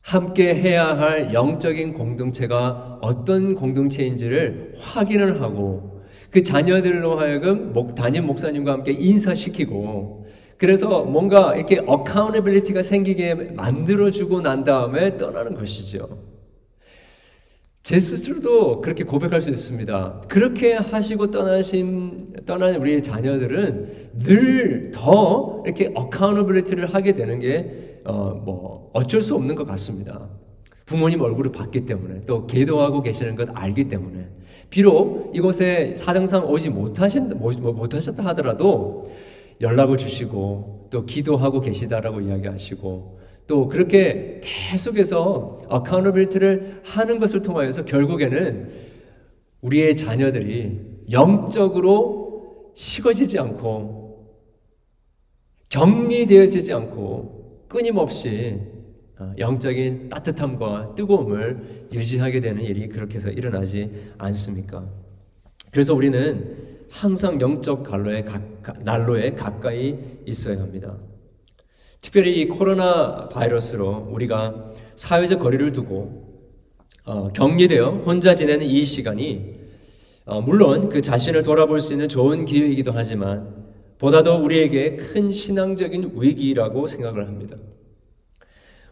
함께 0.00 0.54
해야 0.54 0.98
할 0.98 1.32
영적인 1.32 1.94
공동체가 1.94 2.98
어떤 3.02 3.54
공동체인지를 3.54 4.74
확인을 4.78 5.42
하고 5.42 6.01
그 6.32 6.42
자녀들로 6.42 7.18
하여금 7.18 7.72
목, 7.72 7.94
담임 7.94 8.26
목사님과 8.26 8.72
함께 8.72 8.92
인사시키고 8.92 10.26
그래서 10.56 11.02
뭔가 11.02 11.54
이렇게 11.54 11.80
accountability가 11.86 12.82
생기게 12.82 13.34
만들어주고 13.34 14.40
난 14.40 14.64
다음에 14.64 15.16
떠나는 15.16 15.54
것이죠. 15.54 16.32
제 17.82 17.98
스스로도 17.98 18.80
그렇게 18.80 19.02
고백할 19.02 19.42
수 19.42 19.50
있습니다. 19.50 20.22
그렇게 20.28 20.74
하시고 20.74 21.32
떠나신, 21.32 22.32
떠난 22.46 22.76
우리의 22.76 23.02
자녀들은 23.02 24.10
늘 24.20 24.90
더 24.92 25.62
이렇게 25.66 25.90
accountability를 25.94 26.94
하게 26.94 27.12
되는 27.12 27.40
게, 27.40 28.00
어, 28.04 28.40
뭐, 28.44 28.90
어쩔 28.92 29.20
수 29.22 29.34
없는 29.34 29.56
것 29.56 29.66
같습니다. 29.66 30.28
부모님 30.86 31.20
얼굴을 31.22 31.50
봤기 31.50 31.86
때문에, 31.86 32.20
또 32.20 32.46
기도하고 32.46 33.02
계시는 33.02 33.34
것 33.34 33.48
알기 33.52 33.88
때문에. 33.88 34.28
비록 34.72 35.30
이곳에 35.34 35.94
사정상 35.94 36.48
오지 36.48 36.70
못하신, 36.70 37.28
못하셨다 37.28 38.24
하더라도, 38.28 39.12
연락을 39.60 39.98
주시고 39.98 40.88
또 40.90 41.04
기도하고 41.04 41.60
계시다라고 41.60 42.22
이야기하시고 42.22 43.18
또 43.46 43.68
그렇게 43.68 44.40
계속해서 44.42 45.58
accountability를 45.68 46.80
하는 46.84 47.20
것을 47.20 47.42
통하여서 47.42 47.84
결국에는 47.84 48.70
우리의 49.60 49.94
자녀들이 49.94 50.80
영적으로 51.10 52.72
식어지지 52.74 53.38
않고 53.38 54.26
격리되어지지 55.68 56.72
않고 56.72 57.66
끊임없이 57.68 58.58
어, 58.58 58.71
영적인 59.38 60.08
따뜻함과 60.08 60.94
뜨거움을 60.94 61.88
유지하게 61.92 62.40
되는 62.40 62.62
일이 62.62 62.88
그렇게 62.88 63.16
해서 63.16 63.28
일어나지 63.30 63.90
않습니까? 64.18 64.88
그래서 65.70 65.94
우리는 65.94 66.86
항상 66.90 67.40
영적 67.40 67.84
갈로에 67.84 68.22
가, 68.22 68.40
난로에 68.80 69.32
가까이 69.32 69.98
있어야 70.26 70.60
합니다. 70.60 70.98
특별히 72.00 72.40
이 72.40 72.48
코로나 72.48 73.28
바이러스로 73.28 74.08
우리가 74.10 74.72
사회적 74.96 75.40
거리를 75.40 75.72
두고 75.72 76.30
어, 77.04 77.32
격리되어 77.32 78.02
혼자 78.04 78.34
지내는 78.34 78.66
이 78.66 78.84
시간이 78.84 79.54
어, 80.24 80.40
물론 80.40 80.88
그 80.88 81.02
자신을 81.02 81.42
돌아볼 81.42 81.80
수 81.80 81.94
있는 81.94 82.08
좋은 82.08 82.44
기회이기도 82.44 82.92
하지만 82.92 83.62
보다도 83.98 84.42
우리에게 84.42 84.96
큰 84.96 85.32
신앙적인 85.32 86.12
위기라고 86.14 86.86
생각을 86.86 87.28
합니다. 87.28 87.56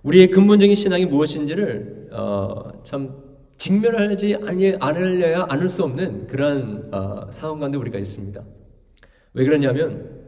우리의 0.03 0.31
근본적인 0.31 0.75
신앙이 0.75 1.07
무엇인지를 1.07 2.09
어, 2.13 2.83
참 2.85 3.15
직면하지 3.59 4.39
않으려야 4.81 5.47
않을 5.49 5.69
수 5.69 5.83
없는 5.85 6.27
그러한 6.27 6.89
어, 6.93 7.31
상황 7.31 7.61
가운데 7.61 7.77
우리가 7.77 7.99
있습니다. 7.99 8.43
왜 9.35 9.45
그러냐면 9.45 10.23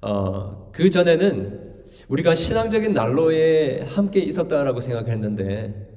어, 0.00 0.70
그 0.72 0.88
전에는 0.88 1.70
우리가 2.08 2.34
신앙적인 2.34 2.92
난로에 2.92 3.80
함께 3.80 4.20
있었다라고 4.20 4.80
생각했는데 4.80 5.88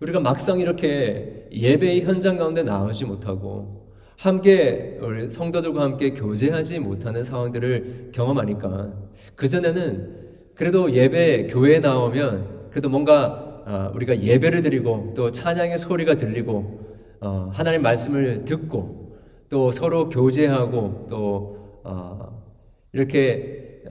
우리가 0.00 0.20
막상 0.20 0.58
이렇게 0.58 1.46
예배의 1.52 2.02
현장 2.02 2.38
가운데 2.38 2.62
나오지 2.62 3.04
못하고 3.04 3.92
함께 4.16 4.98
우리 5.00 5.30
성도들과 5.30 5.82
함께 5.82 6.10
교제하지 6.10 6.78
못하는 6.80 7.22
상황들을 7.24 8.10
경험하니까 8.12 8.92
그 9.36 9.48
전에는 9.48 10.21
그래도 10.62 10.92
예배 10.92 11.48
교회에 11.48 11.80
나오면 11.80 12.68
그래도 12.70 12.88
뭔가 12.88 13.64
어, 13.66 13.90
우리가 13.96 14.20
예배를 14.20 14.62
드리고 14.62 15.12
또 15.16 15.32
찬양의 15.32 15.76
소리가 15.76 16.14
들리고 16.14 17.00
어, 17.20 17.50
하나님 17.52 17.82
말씀을 17.82 18.44
듣고 18.44 19.08
또 19.50 19.72
서로 19.72 20.08
교제하고 20.08 21.08
또 21.10 21.80
어, 21.82 22.44
이렇게 22.92 23.82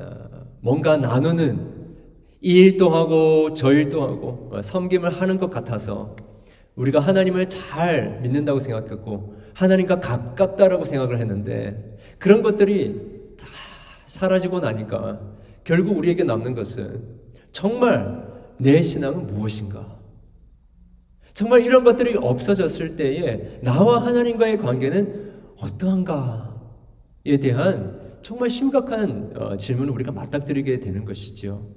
뭔가 0.61 0.95
나누는 0.95 1.97
이 2.39 2.61
일도 2.61 2.87
하고 2.87 3.53
저 3.53 3.73
일도 3.73 4.01
하고 4.01 4.61
섬김을 4.61 5.09
하는 5.09 5.39
것 5.39 5.49
같아서 5.51 6.15
우리가 6.75 7.01
하나님을 7.01 7.49
잘 7.49 8.21
믿는다고 8.21 8.61
생각했고 8.61 9.35
하나님과 9.55 9.99
가깝다라고 9.99 10.85
생각을 10.85 11.19
했는데 11.19 11.97
그런 12.17 12.41
것들이 12.41 13.35
다 13.37 13.45
사라지고 14.05 14.61
나니까 14.61 15.40
결국 15.63 15.97
우리에게 15.97 16.23
남는 16.23 16.55
것은 16.55 17.03
정말 17.51 18.27
내 18.57 18.81
신앙은 18.81 19.27
무엇인가? 19.27 19.99
정말 21.33 21.65
이런 21.65 21.83
것들이 21.83 22.17
없어졌을 22.17 22.95
때에 22.95 23.59
나와 23.61 24.05
하나님과의 24.05 24.57
관계는 24.57 25.31
어떠한가에 25.57 27.37
대한 27.41 27.99
정말 28.21 28.49
심각한 28.49 29.31
어, 29.35 29.57
질문을 29.57 29.93
우리가 29.93 30.11
맞닥뜨리게 30.11 30.79
되는 30.79 31.05
것이죠. 31.05 31.69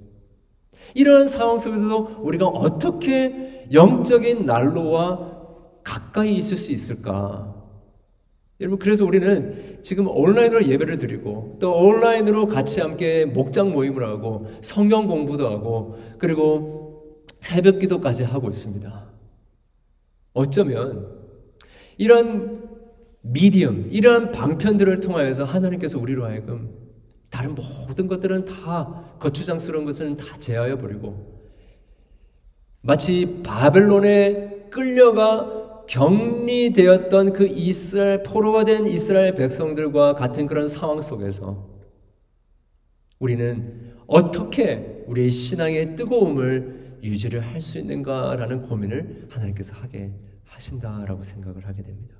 이러한 0.93 1.27
상황 1.27 1.57
속에서도 1.57 2.19
우리가 2.21 2.47
어떻게 2.47 3.67
영적인 3.71 4.45
난로와 4.45 5.35
가까이 5.83 6.35
있을 6.35 6.57
수 6.57 6.71
있을까? 6.71 7.54
여러분, 8.65 8.79
그래서 8.79 9.05
우리는 9.05 9.79
지금 9.83 10.07
온라인으로 10.07 10.65
예배를 10.65 10.97
드리고, 10.97 11.57
또 11.61 11.77
온라인으로 11.77 12.47
같이 12.47 12.81
함께 12.81 13.23
목장 13.23 13.71
모임을 13.71 14.03
하고, 14.03 14.47
성경 14.63 15.05
공부도 15.07 15.47
하고, 15.47 15.99
그리고 16.17 17.15
새벽 17.39 17.77
기도까지 17.77 18.23
하고 18.23 18.49
있습니다. 18.49 19.05
어쩌면, 20.33 21.15
이런 21.97 22.67
미디엄, 23.21 23.89
이러한 23.91 24.31
방편들을 24.31 24.99
통하여서 24.99 25.43
하나님께서 25.43 25.99
우리로 25.99 26.25
하여금 26.25 26.73
다른 27.29 27.53
모든 27.53 28.07
것들은 28.07 28.45
다 28.45 29.15
거추장스러운 29.19 29.85
것은 29.85 30.17
다 30.17 30.37
제하여 30.37 30.77
버리고 30.77 31.35
마치 32.81 33.41
바벨론에 33.43 34.67
끌려가 34.69 35.64
격리되었던 35.87 37.33
그 37.33 37.45
이스라엘 37.47 38.23
포로가 38.23 38.63
된 38.63 38.87
이스라엘 38.87 39.35
백성들과 39.35 40.15
같은 40.15 40.47
그런 40.47 40.67
상황 40.67 41.01
속에서 41.01 41.69
우리는 43.19 43.93
어떻게 44.07 45.03
우리의 45.07 45.31
신앙의 45.31 45.95
뜨거움을 45.95 46.99
유지를 47.03 47.41
할 47.41 47.61
수 47.61 47.79
있는가라는 47.79 48.63
고민을 48.63 49.27
하나님께서 49.29 49.75
하게 49.75 50.11
하신다라고 50.45 51.23
생각을 51.23 51.65
하게 51.67 51.83
됩니다. 51.83 52.15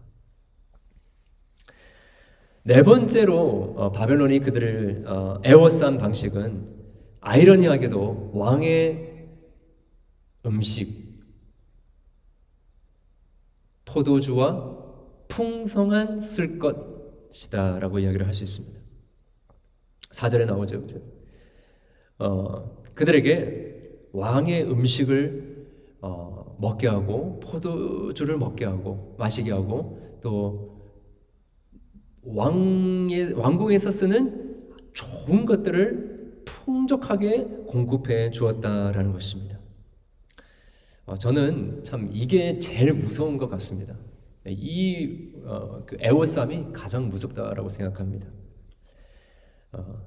네 2.64 2.82
번째로 2.82 3.76
어, 3.78 3.92
바벨론이 3.92 4.40
그들을 4.40 5.06
어, 5.08 5.40
애워싼 5.46 5.98
방식은 5.98 6.68
아이러니하게도 7.22 8.32
왕의 8.34 9.28
음식 10.46 11.05
포도주와 13.96 14.76
풍성한 15.30 16.20
쓸 16.20 16.60
것이다 16.60 17.80
라고 17.80 17.98
이야기를 18.00 18.26
할 18.26 18.34
수 18.34 18.44
있습니다. 18.44 18.78
4절에 20.12 20.46
나오죠. 20.46 20.86
어, 22.20 22.82
그들에게 22.94 24.10
왕의 24.12 24.64
음식을 24.70 25.68
어, 26.02 26.58
먹게 26.60 26.88
하고 26.88 27.40
포도주를 27.40 28.38
먹게 28.38 28.66
하고 28.66 29.16
마시게 29.18 29.52
하고 29.52 30.20
또 30.22 30.76
왕의 32.24 33.34
왕궁에서 33.34 33.92
쓰는 33.92 34.68
좋은 34.94 35.46
것들을 35.46 36.44
풍족하게 36.46 37.44
공급해 37.68 38.30
주었다라는 38.32 39.14
것입니다. 39.14 39.55
어, 41.06 41.16
저는 41.16 41.84
참 41.84 42.10
이게 42.12 42.58
제일 42.58 42.94
무서운 42.94 43.38
것 43.38 43.48
같습니다. 43.50 43.96
이 44.48 45.30
어, 45.46 45.84
그 45.86 45.98
애워쌈이 46.00 46.74
가장 46.74 47.10
무섭다라고 47.10 47.70
생각합니다. 47.70 48.28
어, 49.74 50.02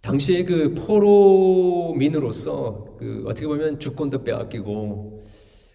당시에 0.00 0.44
그 0.44 0.74
포로민으로서 0.74 2.16
그 2.98 3.24
어떻게 3.26 3.48
보면 3.48 3.80
주권도 3.80 4.22
빼앗기고 4.22 5.24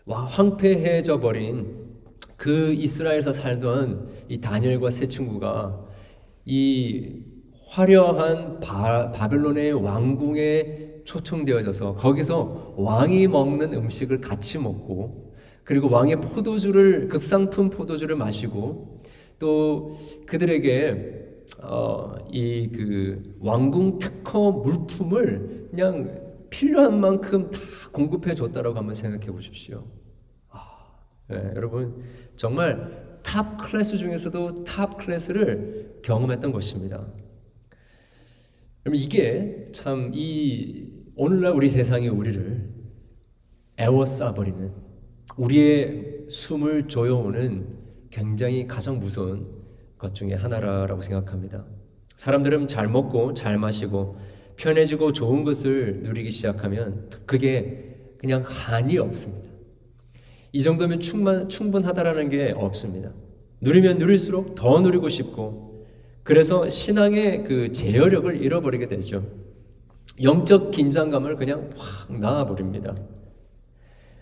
와 0.06 0.26
황폐해져 0.26 1.20
버린 1.20 1.76
그 2.38 2.74
이스라엘에서 2.74 3.34
살던 3.34 4.26
이 4.30 4.40
다니엘과 4.40 4.90
세 4.90 5.08
친구가 5.08 5.86
이 6.46 7.24
화려한 7.68 8.60
바, 8.60 9.12
바벨론의 9.12 9.74
왕궁에 9.74 10.83
초청되어져서 11.06 11.96
거기서 11.96 12.76
왕이 12.78 13.28
먹는 13.28 13.74
음식을 13.74 14.22
같이 14.22 14.58
먹고 14.60 15.34
그리고 15.64 15.90
왕의 15.90 16.18
포도주를 16.22 17.08
급상품 17.08 17.70
포도주를 17.70 18.16
마시고 18.16 19.02
또 19.40 19.96
그들에게 20.26 21.22
어, 21.62 22.16
이 22.32 22.70
그 22.74 23.36
왕궁 23.40 24.00
특허 24.00 24.52
물품을 24.52 25.68
그냥 25.72 26.22
필요한 26.50 27.00
만큼 27.00 27.50
다 27.52 27.60
공급해 27.92 28.36
줬다라고 28.36 28.78
한번 28.78 28.94
생각해 28.96 29.28
보십시오. 29.28 29.86
아, 30.50 30.60
네, 31.30 31.52
여러분 31.56 32.04
정말 32.36 33.20
top 33.24 33.58
class 33.58 33.98
중에서도 33.98 34.64
top 34.64 34.98
class를 34.98 36.00
경험했던 36.04 36.52
것입니다. 36.52 37.06
그럼 38.84 38.96
이게 38.96 39.66
참 39.74 40.12
이 40.14 40.93
오늘날 41.16 41.52
우리 41.54 41.70
세상이 41.70 42.08
우리를 42.08 42.70
에워싸버리는 43.78 44.72
우리의 45.38 46.26
숨을 46.28 46.88
조여오는 46.88 47.68
굉장히 48.10 48.66
가장 48.66 49.00
무서운 49.00 49.48
것 49.98 50.16
중에 50.16 50.34
하나라고 50.34 51.04
생각합니다. 51.04 51.66
사람들은 52.18 52.68
잘 52.68 52.88
먹고 52.88 53.36
잘 53.36 53.60
마시고 53.60 54.18
편해지고 54.56 55.14
좋은 55.14 55.44
것을 55.44 56.02
누리기 56.02 56.32
시작하면 56.32 57.10
그게 57.28 57.96
그냥 58.18 58.44
한이 58.46 58.98
없습니다. 58.98 59.50
이 60.52 60.64
정도면 60.64 61.00
충만, 61.00 61.48
충분하다라는 61.48 62.30
게 62.30 62.54
없습니다. 62.56 63.12
누리면 63.62 64.00
누릴수록 64.00 64.56
더 64.56 64.82
누리고 64.82 65.10
싶고 65.10 65.86
그래서 66.24 66.70
신앙의 66.70 67.44
그 67.44 67.72
제어력을 67.72 68.36
잃어버리게 68.36 68.88
되죠. 68.88 69.44
영적 70.22 70.72
긴장감을 70.72 71.36
그냥 71.38 71.70
확 71.76 72.12
나와버립니다. 72.12 72.96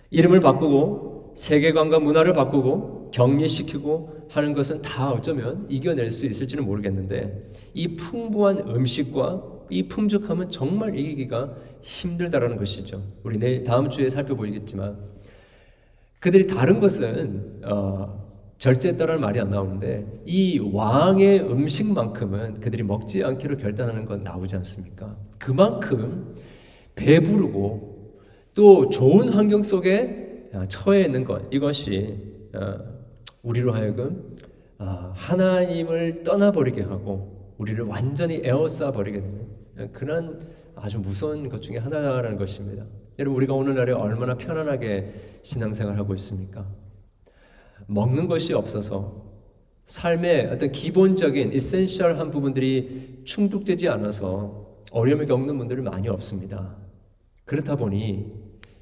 이름을 0.10 0.40
바꾸고 0.40 1.34
세계관과 1.36 2.00
문화를 2.00 2.34
바꾸고 2.34 3.12
격리시키고 3.12 4.28
하는 4.30 4.54
것은 4.54 4.82
다 4.82 5.12
어쩌면 5.12 5.66
이겨낼 5.70 6.12
수 6.12 6.26
있을지는 6.26 6.66
모르겠는데 6.66 7.52
이 7.74 7.96
풍부한 7.96 8.60
음식과 8.60 9.44
이 9.70 9.88
풍족함은 9.88 10.50
정말 10.50 10.98
이기기가 10.98 11.56
힘들다라는 11.82 12.58
것이죠. 12.58 13.02
우리 13.24 13.38
내 13.38 13.64
다음 13.64 13.90
주에 13.90 14.10
살펴보겠지만 14.10 14.98
그들이 16.20 16.46
다른 16.48 16.80
것은 16.80 17.62
어, 17.66 18.21
절제했다는 18.62 19.22
말이 19.22 19.40
안 19.40 19.50
나오는데 19.50 20.06
이 20.24 20.60
왕의 20.60 21.40
음식만큼은 21.50 22.60
그들이 22.60 22.84
먹지 22.84 23.24
않기로 23.24 23.58
결단하는 23.58 24.06
건 24.06 24.24
나오지 24.24 24.56
않습니까? 24.58 25.18
그만큼 25.40 26.36
배부르고 26.94 28.20
또 28.54 28.88
좋은 28.90 29.30
환경 29.30 29.64
속에 29.64 30.52
처해 30.68 31.06
있는 31.06 31.24
것 31.24 31.42
이것이 31.50 32.16
어, 32.54 32.78
우리로 33.42 33.74
하여금 33.74 34.38
어, 34.78 35.12
하나님을 35.16 36.22
떠나버리게 36.22 36.84
하고 36.84 37.56
우리를 37.58 37.84
완전히 37.86 38.42
에워싸 38.44 38.92
버리게 38.92 39.22
되는 39.22 39.92
그런 39.92 40.40
아주 40.76 41.00
무서운 41.00 41.50
것 41.50 41.64
중에 41.64 41.78
하나라는 41.78 42.38
것입니다. 42.38 42.86
여러분 43.18 43.38
우리가 43.38 43.56
오늘날에 43.56 43.92
얼마나 43.92 44.38
편안하게 44.38 45.40
신앙생활 45.42 45.98
하고 45.98 46.14
있습니까? 46.14 46.64
먹는 47.88 48.28
것이 48.28 48.54
없어서 48.54 49.32
삶의 49.86 50.48
어떤 50.48 50.72
기본적인 50.72 51.54
이센셜한 51.54 52.32
부분들이 52.32 53.22
충족되지 53.26 53.90
않아서 53.90 54.82
어려움을 54.92 55.26
겪는 55.26 55.58
분들이 55.58 55.82
많이 55.82 56.08
없습니다. 56.08 56.76
그렇다 57.46 57.76
보니 57.76 58.32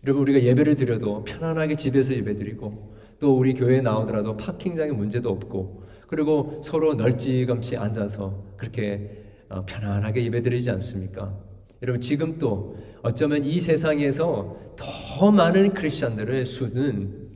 여러분 0.03 0.21
우리가 0.21 0.43
예배를 0.43 0.75
드려도 0.75 1.23
편안하게 1.23 1.75
집에서 1.75 2.13
예배드리고 2.13 2.93
또 3.19 3.37
우리 3.37 3.53
교회에 3.53 3.81
나오더라도 3.81 4.37
파킹장에 4.37 4.91
문제도 4.91 5.29
없고 5.29 5.83
그리고 6.07 6.59
서로 6.63 6.93
널찍감치 6.95 7.77
앉아서 7.77 8.43
그렇게 8.57 9.25
어, 9.49 9.65
편안하게 9.65 10.23
예배드리지 10.25 10.69
않습니까? 10.71 11.35
여러분 11.81 12.01
지금 12.01 12.37
또 12.39 12.77
어쩌면 13.01 13.43
이 13.43 13.59
세상에서 13.59 14.75
더 14.75 15.31
많은 15.31 15.73
크리스천들의 15.73 16.45
수는 16.45 17.28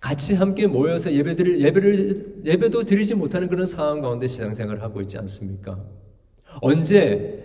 같이 0.00 0.34
함께 0.34 0.66
모여서 0.66 1.12
예배드릴 1.12 1.60
예배를 1.60 2.42
예배도 2.44 2.84
드리지 2.84 3.14
못하는 3.14 3.48
그런 3.48 3.66
상황 3.66 4.00
가운데 4.00 4.26
신앙생활을 4.26 4.82
하고 4.82 5.00
있지 5.00 5.18
않습니까? 5.18 5.84
언제 6.60 7.44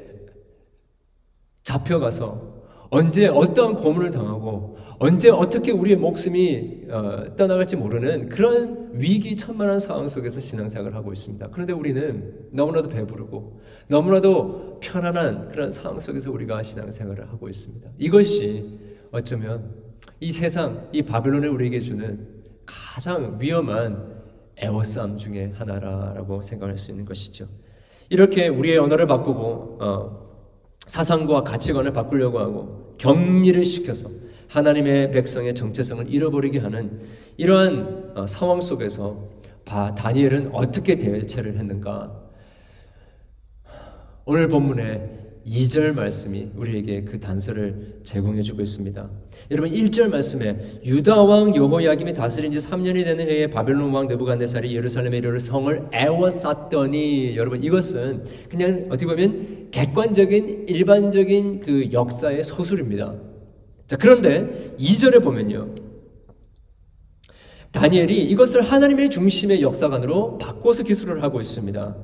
잡혀가서 1.63 2.53
언제 2.89 3.27
어떠한 3.27 3.75
고문을 3.75 4.11
당하고 4.11 4.77
언제 4.99 5.29
어떻게 5.29 5.71
우리의 5.71 5.97
목숨이 5.97 6.83
어, 6.89 7.35
떠나갈지 7.35 7.75
모르는 7.75 8.29
그런 8.29 8.91
위기천만한 8.93 9.79
상황 9.79 10.07
속에서 10.07 10.39
신앙생활을 10.39 10.95
하고 10.95 11.11
있습니다. 11.11 11.49
그런데 11.51 11.73
우리는 11.73 12.49
너무나도 12.51 12.89
배부르고 12.89 13.61
너무나도 13.87 14.79
편안한 14.79 15.49
그런 15.49 15.71
상황 15.71 15.99
속에서 15.99 16.31
우리가 16.31 16.61
신앙생활을 16.61 17.27
하고 17.29 17.49
있습니다. 17.49 17.89
이것이 17.97 18.77
어쩌면 19.11 19.73
이 20.19 20.31
세상, 20.31 20.87
이 20.91 21.01
바벨론에 21.01 21.47
우리에게 21.47 21.79
주는 21.79 22.42
가장 22.65 23.37
위험한 23.39 24.23
애워싸움 24.57 25.17
중에 25.17 25.53
하나라고 25.55 26.41
생각할 26.41 26.77
수 26.77 26.91
있는 26.91 27.05
것이죠. 27.05 27.47
이렇게 28.09 28.47
우리의 28.47 28.77
언어를 28.77 29.07
바꾸고 29.07 29.77
어, 29.81 30.23
사상과 30.85 31.43
가치관을 31.43 31.93
바꾸려고 31.93 32.39
하고 32.39 32.95
격리를 32.97 33.63
시켜서 33.65 34.09
하나님의 34.47 35.11
백성의 35.11 35.55
정체성을 35.55 36.13
잃어버리게 36.13 36.59
하는 36.59 37.01
이러한 37.37 38.13
어, 38.15 38.27
상황 38.27 38.61
속에서 38.61 39.27
바 39.65 39.95
다니엘은 39.95 40.51
어떻게 40.53 40.97
대처를 40.97 41.57
했는가? 41.57 42.21
오늘 44.25 44.47
본문에 44.47 45.22
2절 45.45 45.93
말씀이 45.93 46.49
우리에게 46.55 47.03
그 47.03 47.19
단서를 47.19 47.99
제공해 48.03 48.41
주고 48.41 48.61
있습니다. 48.61 49.09
여러분 49.51 49.71
1절 49.71 50.09
말씀에 50.09 50.79
유다 50.85 51.21
왕 51.21 51.55
여호야김이 51.55 52.13
다스린 52.13 52.51
지 52.51 52.59
3년이 52.59 53.03
되는 53.03 53.27
해에 53.27 53.47
바벨론 53.47 53.91
왕 53.91 54.07
느부갓네살이 54.07 54.75
예루살렘에 54.75 55.17
이르러 55.17 55.39
성을 55.39 55.89
애워쌌더니 55.93 57.35
여러분 57.35 57.63
이것은 57.63 58.23
그냥 58.49 58.85
어떻게 58.87 59.05
보면 59.05 59.69
객관적인 59.71 60.67
일반적인 60.69 61.59
그 61.59 61.91
역사의 61.91 62.43
소술입니다. 62.43 63.15
자 63.87 63.97
그런데 63.97 64.75
2절에 64.79 65.21
보면요. 65.21 65.75
다니엘이 67.73 68.29
이것을 68.29 68.61
하나님의 68.61 69.09
중심의 69.09 69.61
역사관으로 69.61 70.37
바꿔서 70.37 70.83
기술을 70.83 71.23
하고 71.23 71.41
있습니다. 71.41 71.95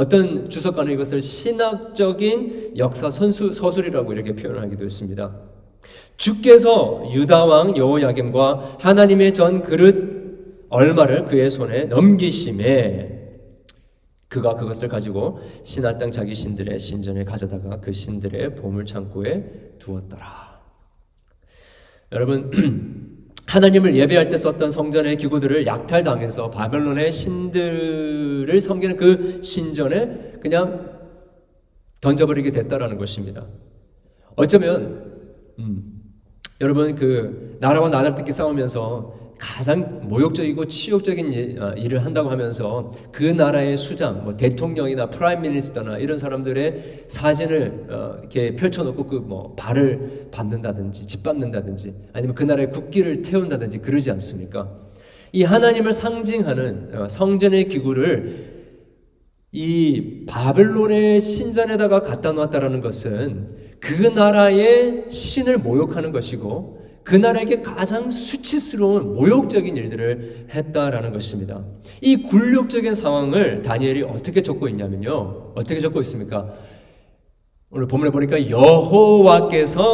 어떤 0.00 0.48
주석가는 0.48 0.94
이것을 0.94 1.20
신학적인 1.20 2.72
역사 2.78 3.10
선수 3.10 3.52
서술이라고 3.52 4.14
이렇게 4.14 4.34
표현하기도 4.34 4.82
했습니다. 4.82 5.38
주께서 6.16 7.04
유다 7.12 7.44
왕 7.44 7.76
여호야김과 7.76 8.78
하나님의 8.80 9.34
전 9.34 9.62
그릇 9.62 10.64
얼마를 10.70 11.26
그의 11.26 11.50
손에 11.50 11.84
넘기심에 11.84 13.20
그가 14.28 14.54
그것을 14.54 14.88
가지고 14.88 15.40
시날 15.64 15.98
땅 15.98 16.10
자기 16.10 16.34
신들의 16.34 16.78
신전에 16.78 17.24
가져다가 17.24 17.80
그 17.80 17.92
신들의 17.92 18.54
보물 18.54 18.86
창고에 18.86 19.74
두었더라. 19.78 20.62
여러분 22.12 22.50
하나님을 23.50 23.96
예배할 23.96 24.28
때 24.28 24.36
썼던 24.36 24.70
성전의 24.70 25.16
기구들을 25.16 25.66
약탈당해서 25.66 26.50
바벨론의 26.50 27.10
신들을 27.10 28.60
섬기는 28.60 28.96
그 28.96 29.42
신전에 29.42 30.34
그냥 30.40 30.88
던져버리게 32.00 32.52
됐다라는 32.52 32.96
것입니다. 32.96 33.46
어쩌면 34.36 35.34
음, 35.58 36.00
여러분 36.60 36.94
그 36.94 37.56
나라와 37.58 37.88
나라끼리 37.88 38.30
싸우면서 38.30 39.29
가장 39.40 40.00
모욕적이고 40.02 40.66
치욕적인 40.66 41.62
어, 41.62 41.72
일을 41.72 42.04
한다고 42.04 42.30
하면서 42.30 42.92
그 43.10 43.24
나라의 43.24 43.78
수장, 43.78 44.22
뭐 44.22 44.36
대통령이나 44.36 45.08
prime 45.08 45.40
minister나 45.40 45.96
이런 45.96 46.18
사람들의 46.18 47.06
사진을 47.08 47.86
어, 47.88 48.16
이렇게 48.20 48.54
펼쳐놓고 48.54 49.06
그 49.06 49.20
뭐 49.30 49.54
발을 49.54 50.28
밟는다든지 50.30 51.06
짓밟는다든지 51.06 51.94
아니면 52.12 52.34
그 52.34 52.42
나라의 52.42 52.70
국기를 52.70 53.22
태운다든지 53.22 53.78
그러지 53.78 54.10
않습니까? 54.10 54.68
이 55.32 55.44
하나님을 55.44 55.92
상징하는 55.92 56.90
어, 56.94 57.08
성전의 57.08 57.68
기구를 57.68 58.60
이 59.52 60.24
바벨론의 60.26 61.20
신전에다가 61.20 62.00
갖다 62.00 62.32
놓았다라는 62.32 62.80
것은 62.82 63.56
그 63.80 63.92
나라의 64.08 65.06
신을 65.08 65.58
모욕하는 65.58 66.12
것이고 66.12 66.79
그 67.10 67.16
나라에게 67.16 67.62
가장 67.62 68.08
수치스러운 68.12 69.14
모욕적인 69.14 69.76
일들을 69.76 70.46
했다라는 70.54 71.12
것입니다. 71.12 71.64
이 72.00 72.18
굴욕적인 72.18 72.94
상황을 72.94 73.62
다니엘이 73.62 74.04
어떻게 74.04 74.42
적고 74.42 74.68
있냐면요. 74.68 75.54
어떻게 75.56 75.80
적고 75.80 76.00
있습니까? 76.02 76.54
오늘 77.70 77.88
본문에 77.88 78.12
보니까 78.12 78.48
여호와께서 78.48 79.88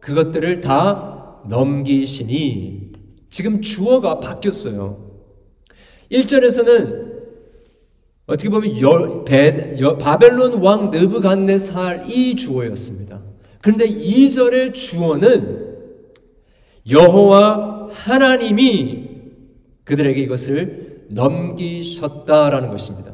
그것들을 0.00 0.62
다 0.62 1.42
넘기시니 1.50 2.92
지금 3.28 3.60
주어가 3.60 4.18
바뀌었어요. 4.18 5.10
1절에서는 6.10 7.12
어떻게 8.24 8.48
보면 8.48 8.80
여, 8.80 9.24
배, 9.24 9.76
여, 9.80 9.98
바벨론 9.98 10.62
왕 10.62 10.90
느부갓네살이 10.90 12.36
주어였습니다. 12.36 13.20
그런데 13.60 13.84
2절의 13.86 14.72
주어는 14.72 15.61
여호와 16.90 17.88
하나님이 17.92 19.10
그들에게 19.84 20.20
이것을 20.22 21.06
넘기셨다라는 21.10 22.70
것입니다. 22.70 23.12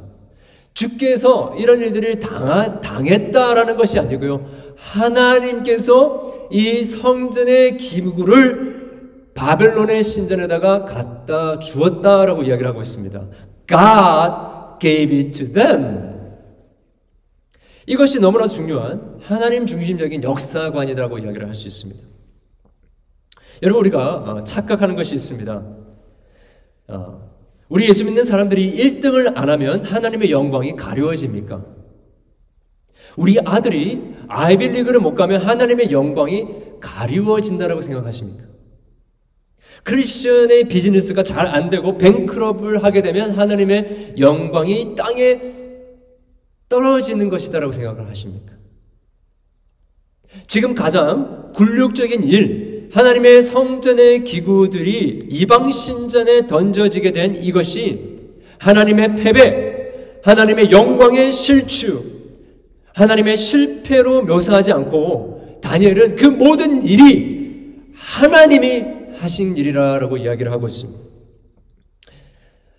주께서 0.74 1.54
이런 1.58 1.80
일들을 1.80 2.20
당하, 2.20 2.80
당했다라는 2.80 3.76
것이 3.76 3.98
아니고요. 3.98 4.46
하나님께서 4.76 6.48
이 6.52 6.84
성전의 6.84 7.78
기구를 7.78 9.32
바벨론의 9.34 10.04
신전에다가 10.04 10.84
갖다 10.84 11.58
주었다라고 11.58 12.44
이야기를 12.44 12.68
하고 12.68 12.80
있습니다. 12.80 13.20
God 13.68 14.78
gave 14.80 15.18
it 15.18 15.32
to 15.32 15.52
them. 15.52 16.08
이것이 17.86 18.20
너무나 18.20 18.46
중요한 18.46 19.18
하나님 19.22 19.66
중심적인 19.66 20.22
역사관이라고 20.22 21.18
이야기를 21.18 21.46
할 21.46 21.54
수 21.54 21.66
있습니다. 21.66 22.02
여러분 23.62 23.80
우리가 23.80 24.14
어, 24.16 24.44
착각하는 24.44 24.96
것이 24.96 25.14
있습니다. 25.14 25.66
어, 26.88 27.28
우리 27.68 27.88
예수 27.88 28.04
믿는 28.04 28.24
사람들이 28.24 28.76
1등을 28.76 29.36
안 29.36 29.50
하면 29.50 29.84
하나님의 29.84 30.30
영광이 30.30 30.76
가려워집니까? 30.76 31.64
우리 33.16 33.36
아들이 33.44 34.14
아이빌리그를 34.28 35.00
못 35.00 35.14
가면 35.14 35.42
하나님의 35.42 35.90
영광이 35.90 36.46
가리워진다라고 36.80 37.82
생각하십니까? 37.82 38.44
크리스천의 39.84 40.68
비즈니스가 40.68 41.22
잘 41.22 41.46
안 41.46 41.70
되고 41.70 41.98
뱅크럽을 41.98 42.84
하게 42.84 43.02
되면 43.02 43.32
하나님의 43.32 44.14
영광이 44.18 44.94
땅에 44.94 45.40
떨어지는 46.68 47.28
것이다라고 47.30 47.72
생각을 47.72 48.08
하십니까? 48.08 48.52
지금 50.46 50.74
가장 50.74 51.52
굴욕적인 51.54 52.22
일, 52.24 52.67
하나님의 52.92 53.42
성전의 53.42 54.24
기구들이 54.24 55.28
이방 55.30 55.70
신전에 55.70 56.46
던져지게 56.46 57.12
된 57.12 57.36
이것이 57.42 58.16
하나님의 58.58 59.16
패배, 59.16 60.20
하나님의 60.22 60.70
영광의 60.70 61.32
실추, 61.32 62.02
하나님의 62.94 63.36
실패로 63.36 64.22
묘사하지 64.22 64.72
않고 64.72 65.58
다니엘은 65.62 66.16
그 66.16 66.26
모든 66.26 66.82
일이 66.82 67.76
하나님이 67.94 68.84
하신 69.16 69.56
일이라고 69.56 70.16
이야기를 70.16 70.50
하고 70.50 70.66
있습니다. 70.66 71.00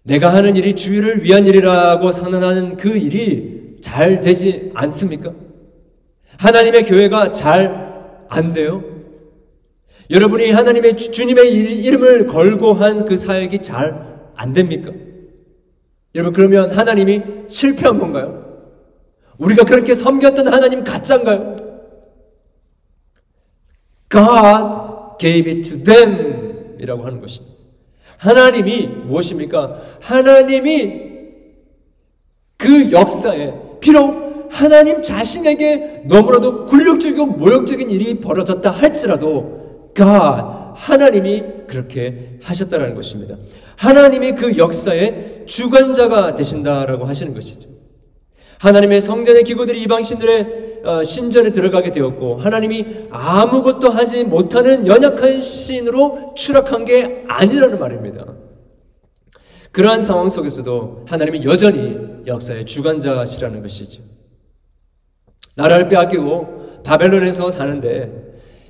내가 0.03 0.33
하는 0.33 0.55
일이 0.55 0.75
주의를 0.75 1.23
위한 1.23 1.45
일이라고 1.45 2.11
선언하는 2.11 2.77
그 2.77 2.97
일이 2.97 3.77
잘 3.81 4.21
되지 4.21 4.71
않습니까? 4.73 5.33
하나님의 6.37 6.85
교회가 6.85 7.31
잘 7.31 7.89
안 8.29 8.53
돼요? 8.53 8.83
여러분이 10.09 10.51
하나님의 10.51 10.97
주님의 10.97 11.53
이름을 11.85 12.25
걸고 12.25 12.73
한 12.73 13.05
그 13.05 13.15
사역이 13.17 13.61
잘 13.61 14.09
안 14.35 14.53
됩니까? 14.53 14.91
여러분 16.15 16.33
그러면 16.33 16.71
하나님이 16.71 17.21
실패한 17.49 17.99
건가요? 17.99 18.45
우리가 19.37 19.65
그렇게 19.65 19.93
섬겼던 19.95 20.47
하나님 20.47 20.83
가짜인가요? 20.85 21.57
God 24.09 25.17
gave 25.19 25.51
it 25.51 25.69
to 25.69 25.83
them 25.83 26.77
이라고 26.79 27.05
하는 27.05 27.19
것입니다. 27.19 27.53
하나님이 28.17 28.87
무엇입니까? 28.87 29.81
하나님이 30.01 31.09
그 32.57 32.91
역사에 32.93 33.53
비록 33.81 34.47
하나님 34.51 35.01
자신에게 35.03 36.03
너무나도 36.07 36.65
굴욕적이고 36.65 37.25
모욕적인 37.25 37.89
일이 37.91 38.15
벌어졌다 38.21 38.71
할지라도 38.71 39.58
God 39.99 40.59
하나님이 40.75 41.43
그렇게 41.67 42.39
하셨다라는 42.41 42.95
것입니다. 42.95 43.35
하나님이 43.75 44.31
그 44.31 44.57
역사의 44.57 45.43
주관자가 45.45 46.35
되신다라고 46.35 47.05
하시는 47.05 47.33
것이죠. 47.33 47.67
하나님의 48.59 49.01
성전의 49.01 49.43
기구들이 49.43 49.81
이방신들의 49.83 50.69
어, 50.85 51.03
신전에 51.03 51.51
들어가게 51.51 51.91
되었고 51.91 52.37
하나님이 52.37 53.07
아무것도 53.11 53.89
하지 53.89 54.23
못하는 54.23 54.87
연약한 54.87 55.41
신으로 55.41 56.33
추락한 56.35 56.85
게 56.85 57.25
아니라는 57.27 57.77
말입니다. 57.77 58.25
그러한 59.71 60.01
상황 60.01 60.29
속에서도 60.29 61.05
하나님이 61.07 61.43
여전히 61.43 61.97
역사의 62.25 62.65
주관자시라는 62.65 63.61
것이죠. 63.61 64.01
나라를 65.55 65.89
빼앗기고 65.89 66.81
바벨론에서 66.83 67.51
사는데 67.51 68.28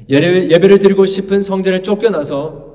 예배를 0.10 0.80
드리고 0.80 1.06
싶은 1.06 1.42
성전에 1.42 1.82
쫓겨나서 1.82 2.70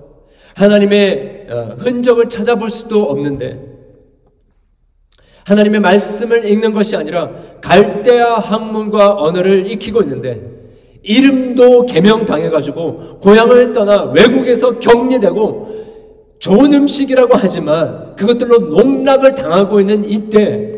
하나님의 0.54 1.46
어, 1.50 1.76
흔적을 1.78 2.28
찾아볼 2.28 2.70
수도 2.70 3.04
없는데 3.04 3.74
하나님의 5.44 5.80
말씀을 5.80 6.48
읽는 6.48 6.72
것이 6.72 6.96
아니라 6.96 7.30
갈대아 7.60 8.38
학문과 8.38 9.16
언어를 9.20 9.70
익히고 9.70 10.02
있는데 10.02 10.54
이름도 11.02 11.86
개명당해가지고 11.86 13.20
고향을 13.20 13.72
떠나 13.72 14.04
외국에서 14.04 14.78
격리되고 14.78 15.84
좋은 16.38 16.72
음식이라고 16.72 17.34
하지만 17.36 18.14
그것들로 18.16 18.58
농락을 18.58 19.34
당하고 19.34 19.80
있는 19.80 20.04
이때 20.08 20.74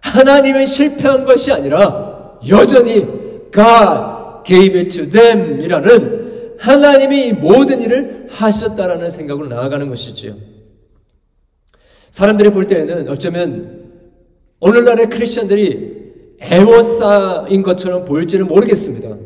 하나님은 0.00 0.64
실패한 0.64 1.24
것이 1.24 1.52
아니라 1.52 2.38
여전히 2.48 3.06
God 3.52 4.17
gave 4.48 4.80
it 4.80 4.88
to 4.96 5.08
them 5.08 5.60
이라는 5.60 6.56
하나님이 6.58 7.34
모든 7.34 7.82
일을 7.82 8.28
하셨다라는 8.30 9.10
생각으로 9.10 9.46
나아가는 9.46 9.88
것이지요. 9.88 10.34
사람들이 12.10 12.50
볼 12.50 12.66
때에는 12.66 13.08
어쩌면 13.10 13.90
오늘날의 14.58 15.10
크리스천들이 15.10 15.98
애워싸인 16.40 17.62
것처럼 17.62 18.06
보일지는 18.06 18.48
모르겠습니다. 18.48 19.16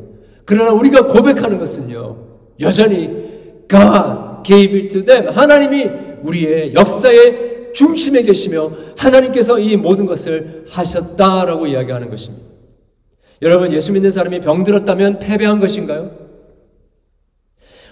그러나 0.45 0.73
우리가 0.73 1.07
고백하는 1.07 1.59
것은요, 1.59 2.17
여전히 2.61 3.07
God 3.71 4.43
gave 4.45 4.81
it 4.81 4.89
to 4.89 5.05
them. 5.05 5.29
하나님이 5.29 5.91
우리의 6.25 6.75
역사의 6.75 7.71
중심에 7.75 8.23
계시며 8.23 8.73
하나님께서 8.97 9.59
이 9.61 9.77
모든 9.77 10.05
것을 10.05 10.65
하셨다라고 10.69 11.69
이야기하는 11.69 12.11
것입니다. 12.11 12.52
여러분, 13.43 13.73
예수 13.73 13.93
믿는 13.93 14.11
사람이 14.11 14.41
병들었다면 14.41 15.19
패배한 15.19 15.59
것인가요? 15.59 16.13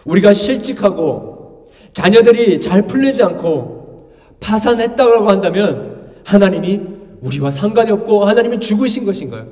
우리가 0.04 0.32
실직하고 0.32 1.70
자녀들이 1.92 2.60
잘 2.60 2.86
풀리지 2.86 3.22
않고 3.24 4.12
파산했다고 4.38 5.28
한다면 5.28 6.14
하나님이 6.24 6.80
우리와 7.20 7.50
상관이 7.50 7.90
없고 7.90 8.24
하나님이 8.24 8.60
죽으신 8.60 9.04
것인가요? 9.04 9.48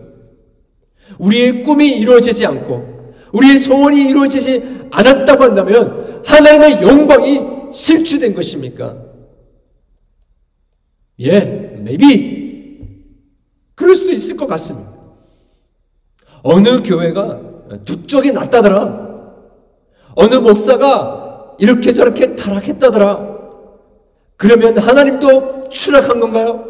우리의 1.18 1.64
꿈이 1.64 1.88
이루어지지 1.98 2.46
않고 2.46 3.14
우리의 3.32 3.58
소원이 3.58 4.00
이루어지지 4.02 4.88
않았다고 4.90 5.42
한다면 5.42 6.22
하나님의 6.24 6.80
영광이 6.80 7.72
실추된 7.72 8.34
것입니까? 8.34 8.96
예, 11.20 11.74
maybe. 11.80 12.38
그럴 13.74 13.96
수도 13.96 14.12
있을 14.12 14.36
것 14.36 14.46
같습니다. 14.46 14.97
어느 16.42 16.82
교회가 16.82 17.40
두 17.84 18.06
쪽이 18.06 18.32
낫다더라. 18.32 19.08
어느 20.14 20.34
목사가 20.36 21.54
이렇게 21.58 21.92
저렇게 21.92 22.34
타락했다더라. 22.34 23.38
그러면 24.36 24.78
하나님도 24.78 25.68
추락한 25.68 26.20
건가요? 26.20 26.64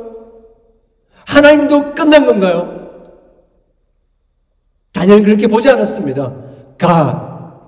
하나님도 1.26 1.94
끝난 1.94 2.24
건가요? 2.24 2.78
다니엘은 4.92 5.22
그렇게 5.24 5.46
보지 5.46 5.68
않았습니다. 5.68 6.34
God 6.78 7.16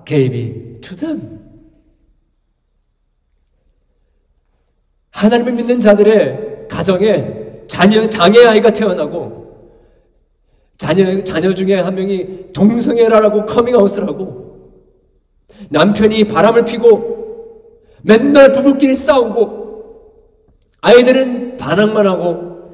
gave 0.05 0.39
it 0.39 0.81
to 0.81 0.97
them. 0.97 1.39
하나님을 5.11 5.53
믿는 5.53 5.79
자들의 5.79 6.67
가정에 6.67 7.65
자녀, 7.67 8.09
장애 8.09 8.43
아이가 8.45 8.71
태어나고 8.71 9.40
자녀, 10.81 11.23
자녀 11.23 11.53
중에 11.53 11.75
한 11.75 11.93
명이 11.93 12.53
동성애라고 12.53 13.45
커밍아웃을 13.45 14.07
하고 14.07 14.71
남편이 15.69 16.23
바람을 16.23 16.65
피고 16.65 17.77
맨날 18.01 18.51
부부끼리 18.51 18.95
싸우고 18.95 20.15
아이들은 20.81 21.57
반항만 21.57 22.07
하고 22.07 22.71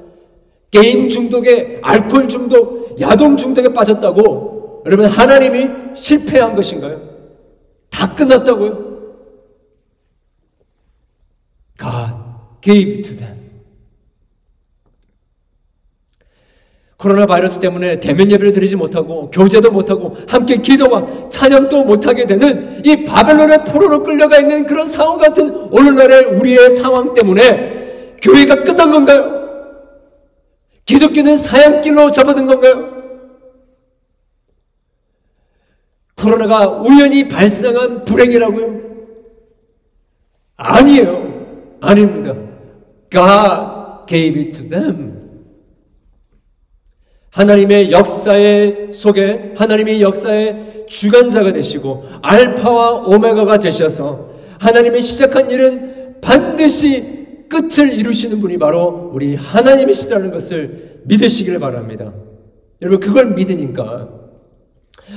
게임 0.70 1.10
중독에 1.10 1.80
알코올 1.82 2.28
중독, 2.28 2.98
야동 2.98 3.36
중독에 3.36 3.74
빠졌다고 3.74 4.84
여러분 4.86 5.04
하나님이 5.04 5.94
실패한 5.94 6.54
것인가요? 6.56 7.02
다 7.90 8.14
끝났다고요? 8.14 8.88
God 11.78 12.14
gave 12.62 13.02
to 13.02 13.14
them. 13.14 13.37
코로나 16.98 17.26
바이러스 17.26 17.60
때문에 17.60 18.00
대면 18.00 18.28
예배를 18.28 18.52
드리지 18.52 18.74
못하고 18.74 19.30
교제도 19.30 19.70
못하고 19.70 20.16
함께 20.26 20.56
기도와 20.56 21.28
찬양도 21.28 21.84
못하게 21.84 22.26
되는 22.26 22.84
이 22.84 23.04
바벨론의 23.04 23.64
포로로 23.66 24.02
끌려가 24.02 24.38
있는 24.38 24.66
그런 24.66 24.84
상황 24.84 25.16
같은 25.16 25.48
오늘날의 25.70 26.24
우리의 26.24 26.68
상황 26.70 27.14
때문에 27.14 28.16
교회가 28.20 28.64
끝난 28.64 28.90
건가요? 28.90 29.38
기독교는 30.86 31.36
사양길로 31.36 32.10
접어든 32.10 32.46
건가요? 32.48 32.98
코로나가 36.16 36.66
우연히 36.80 37.28
발생한 37.28 38.04
불행이라고요? 38.04 38.80
아니에요. 40.56 41.78
아닙니다. 41.80 42.34
God 43.08 44.06
gave 44.08 44.40
it 44.40 44.52
to 44.58 44.68
them. 44.68 45.17
하나님의 47.30 47.92
역사의 47.92 48.88
속에 48.92 49.54
하나님의 49.56 50.00
역사의 50.02 50.84
주관자가 50.88 51.52
되시고 51.52 52.04
알파와 52.22 53.06
오메가가 53.06 53.58
되셔서 53.58 54.30
하나님의 54.58 55.02
시작한 55.02 55.50
일은 55.50 56.16
반드시 56.20 57.18
끝을 57.48 57.92
이루시는 57.92 58.40
분이 58.40 58.58
바로 58.58 59.10
우리 59.12 59.34
하나님이시라는 59.34 60.30
것을 60.32 61.00
믿으시기를 61.04 61.58
바랍니다. 61.58 62.12
여러분 62.82 63.00
그걸 63.00 63.34
믿으니까 63.34 64.08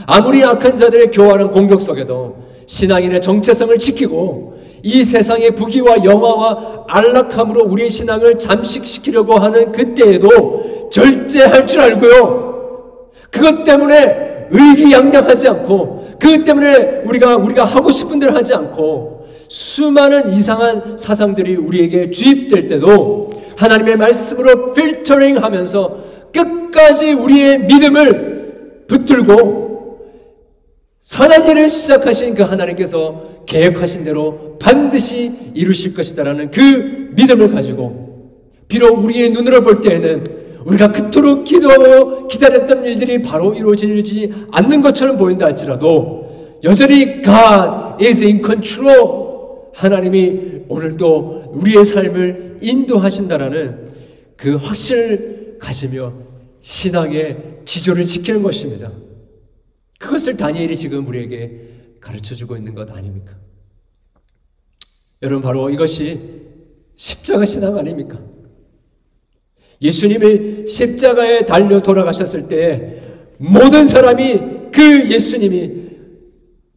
아무리 0.06 0.44
악한 0.44 0.78
자들의 0.78 1.12
교활한 1.12 1.50
공격 1.50 1.82
속에도 1.82 2.44
신앙인의 2.66 3.22
정체성을 3.22 3.78
지키고 3.78 4.60
이 4.84 5.04
세상의 5.04 5.56
부귀와 5.56 6.04
영화와 6.04 6.86
안락함으로 6.88 7.66
우리의 7.66 7.90
신앙을 7.90 8.40
잠식시키려고 8.40 9.38
하는 9.38 9.72
그때에도 9.72 10.81
절제할 10.92 11.66
줄 11.66 11.82
알고요. 11.82 13.10
그것 13.32 13.64
때문에 13.64 14.48
의기양양하지 14.52 15.48
않고 15.48 16.18
그것 16.20 16.44
때문에 16.44 17.02
우리가 17.06 17.38
우리가 17.38 17.66
하고 17.66 17.90
싶은 17.90 18.20
대로 18.20 18.34
하지 18.34 18.54
않고 18.54 19.28
수많은 19.48 20.34
이상한 20.34 20.98
사상들이 20.98 21.56
우리에게 21.56 22.12
주입될 22.12 22.68
때도 22.68 23.32
하나님의 23.58 23.98
말씀으로 23.98 24.74
필터링 24.74 25.44
하면서 25.44 25.98
끝까지 26.34 27.14
우리의 27.14 27.60
믿음을 27.66 28.86
붙들고 28.88 29.62
선한 31.02 31.50
일을 31.50 31.68
시작하신 31.68 32.36
그 32.36 32.44
하나님께서 32.44 33.44
계획하신 33.46 34.04
대로 34.04 34.58
반드시 34.60 35.32
이루실 35.54 35.96
것이다라는 35.96 36.52
그 36.52 37.10
믿음을 37.16 37.50
가지고 37.52 38.32
비록 38.68 39.04
우리의 39.04 39.32
눈으로 39.32 39.62
볼 39.62 39.82
때에는 39.82 40.41
우리가 40.66 40.92
그토록 40.92 41.44
기도하고 41.44 42.28
기다렸던 42.28 42.84
일들이 42.84 43.22
바로 43.22 43.54
이루어지지 43.54 44.32
않는 44.52 44.82
것처럼 44.82 45.18
보인다 45.18 45.46
할지라도 45.48 46.60
여전히 46.64 47.22
God 47.22 48.04
is 48.04 48.24
in 48.24 48.44
control 48.44 49.22
하나님이 49.74 50.64
오늘도 50.68 51.52
우리의 51.54 51.84
삶을 51.84 52.60
인도하신다라는 52.62 53.92
그 54.38 54.56
확신을 54.56 55.58
가지며 55.60 56.14
신앙의 56.62 57.62
지조를 57.66 58.04
지키는 58.06 58.44
것입니다. 58.44 58.92
그것을 60.00 60.38
다니엘이 60.38 60.76
지금 60.78 61.08
우리에게 61.08 61.70
가르쳐 62.00 62.36
주고 62.36 62.56
있는 62.58 62.74
것 62.74 62.90
아닙니까? 62.92 63.36
여러분, 65.22 65.44
바로 65.44 65.70
이것이 65.70 66.20
십자가 66.96 67.46
신앙 67.46 67.78
아닙니까? 67.78 68.20
예수님이 69.82 70.68
십자가에 70.68 71.46
달려 71.46 71.82
돌아가셨을 71.82 72.48
때 72.48 73.02
모든 73.38 73.88
사람이 73.88 74.72
그 74.72 75.10
예수님이 75.10 75.72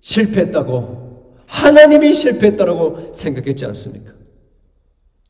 실패했다고 0.00 1.04
하나님이 1.46 2.14
실패했다고 2.14 3.12
생각했지 3.12 3.66
않습니까? 3.66 4.12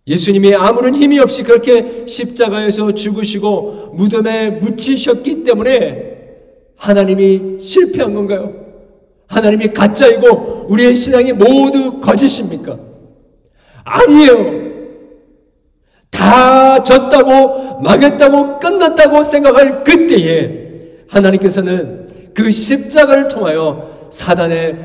예수님이 0.06 0.54
아무런 0.54 0.94
힘이 0.94 1.18
없이 1.18 1.42
그렇게 1.42 2.04
십자가에서 2.06 2.92
죽으시고 2.94 3.92
무덤에 3.94 4.50
묻히셨기 4.50 5.44
때문에 5.44 6.14
하나님이 6.76 7.58
실패한 7.58 8.14
건가요? 8.14 8.52
하나님이 9.26 9.68
가짜이고 9.68 10.66
우리의 10.68 10.94
신앙이 10.94 11.32
모두 11.32 12.00
거짓입니까? 12.00 12.78
아니에요. 13.84 14.64
다 16.24 16.82
졌다고 16.82 17.80
망했다고 17.80 18.58
끝났다고 18.58 19.22
생각할 19.24 19.84
그때에 19.84 21.04
하나님께서는 21.10 22.32
그 22.32 22.50
십자가를 22.50 23.28
통하여 23.28 24.08
사단의 24.10 24.76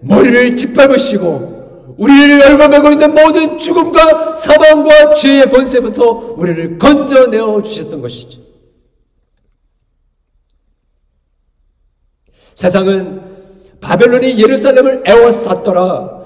머리를 0.00 0.56
짓밟으시고 0.56 1.94
우리를 1.96 2.52
얽어매고 2.52 2.90
있는 2.90 3.14
모든 3.14 3.58
죽음과 3.58 4.34
사망과 4.34 5.14
죄의 5.14 5.50
권세부터 5.50 6.34
우리를 6.36 6.78
건져내어 6.78 7.62
주셨던 7.62 8.00
것이죠. 8.00 8.40
세상은 12.54 13.22
바벨론이 13.80 14.36
예루살렘을 14.40 15.04
에워쌌더라. 15.06 16.18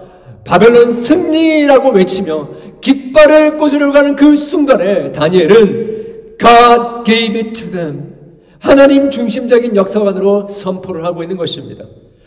바벨론 0.44 0.90
승리라고 0.90 1.90
외치며 1.90 2.48
깃발을 2.82 3.56
꽂으러 3.56 3.92
가는 3.92 4.14
그 4.14 4.36
순간에 4.36 5.10
다니엘은 5.12 6.36
God 6.38 7.04
gave 7.04 7.40
it 7.40 7.52
to 7.52 7.70
them. 7.70 8.12
하나님 8.58 9.10
중심적인 9.10 9.74
역사관으로 9.74 10.48
선포를 10.48 11.04
하고 11.04 11.22
있는 11.22 11.36
것입니다. 11.36 11.84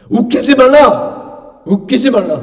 웃기지 0.10 0.56
말라! 0.56 1.62
웃기지 1.66 2.10
말라! 2.10 2.42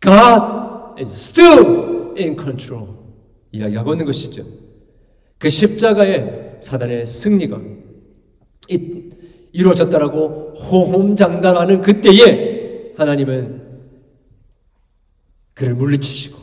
God 0.00 1.00
is 1.00 1.12
still 1.12 2.14
in 2.16 2.36
control. 2.38 2.88
이야기하고 3.52 3.92
있는 3.94 4.06
것이죠. 4.06 4.44
그 5.38 5.48
십자가의 5.48 6.56
사단의 6.60 7.06
승리가 7.06 7.58
이루어졌다라고 9.52 10.54
호홈장담하는 10.54 11.80
그때에 11.80 12.94
하나님은 12.96 13.57
그를 15.58 15.74
물리치시고 15.74 16.38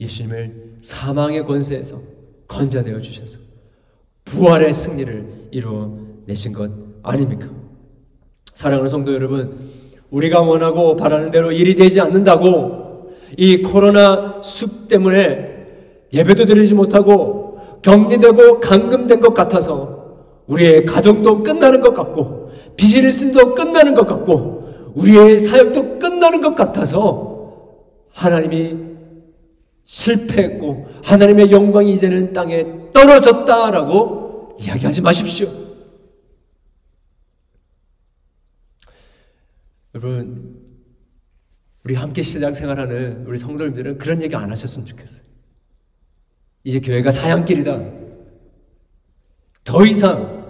예수님을 0.00 0.78
사망의 0.80 1.44
권세에서 1.44 2.00
건져내어 2.48 2.98
주셔서 3.00 3.38
부활의 4.24 4.72
승리를 4.72 5.48
이루어내신 5.50 6.54
것 6.54 6.70
아닙니까? 7.02 7.48
사랑하는 8.54 8.88
성도 8.88 9.12
여러분, 9.12 9.58
우리가 10.10 10.40
원하고 10.40 10.96
바라는 10.96 11.32
대로 11.32 11.52
일이 11.52 11.74
되지 11.74 12.00
않는다고 12.00 13.12
이 13.36 13.60
코로나 13.60 14.40
숲 14.42 14.88
때문에 14.88 16.06
예배도 16.14 16.46
드리지 16.46 16.72
못하고 16.72 17.58
격리되고 17.82 18.60
감금된 18.60 19.20
것 19.20 19.34
같아서 19.34 20.16
우리의 20.46 20.86
가정도 20.86 21.42
끝나는 21.42 21.82
것 21.82 21.92
같고 21.92 22.50
비즈니스도 22.76 23.54
끝나는 23.54 23.94
것 23.94 24.06
같고 24.06 24.92
우리의 24.94 25.40
사역도 25.40 25.98
끝나는 25.98 26.40
것 26.40 26.54
같아서 26.54 27.33
하나님이 28.14 28.94
실패했고 29.84 30.88
하나님의 31.04 31.50
영광이 31.50 31.92
이제는 31.92 32.32
땅에 32.32 32.64
떨어졌다라고 32.92 34.56
이야기하지 34.60 35.02
마십시오. 35.02 35.48
여러분 39.94 40.64
우리 41.84 41.94
함께 41.94 42.22
신앙생활하는 42.22 43.26
우리 43.26 43.36
성도님들은 43.36 43.98
그런 43.98 44.22
얘기 44.22 44.34
안 44.34 44.50
하셨으면 44.50 44.86
좋겠어요. 44.86 45.24
이제 46.64 46.80
교회가 46.80 47.10
사양길이다. 47.10 47.78
더 49.64 49.84
이상 49.84 50.44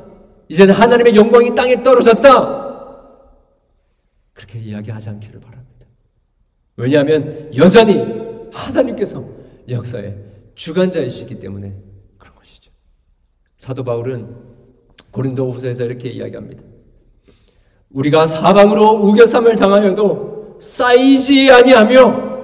이제는 0.49 0.75
하나님의 0.75 1.17
영광이 1.17 1.55
땅에 1.55 1.83
떨어졌다. 1.83 2.65
그렇게 4.33 4.59
이야기하지 4.61 5.09
않기를 5.09 5.41
바랍니다. 5.41 5.64
왜냐하면 6.77 7.51
여전히 7.57 8.05
하나님께서 8.53 9.25
역사의 9.69 10.17
주관자이시기 10.55 11.41
때문에 11.41 11.75
그런 12.19 12.35
것이죠. 12.35 12.71
사도 13.57 13.85
바울은 13.85 14.37
고린도 15.11 15.51
후서에서 15.51 15.85
이렇게 15.85 16.11
이야기합니다. 16.11 16.63
우리가 17.91 18.27
사방으로 18.27 18.91
우겨삼을 18.91 19.55
당하여도 19.55 20.59
쌓이지 20.61 21.51
아니하며 21.51 22.35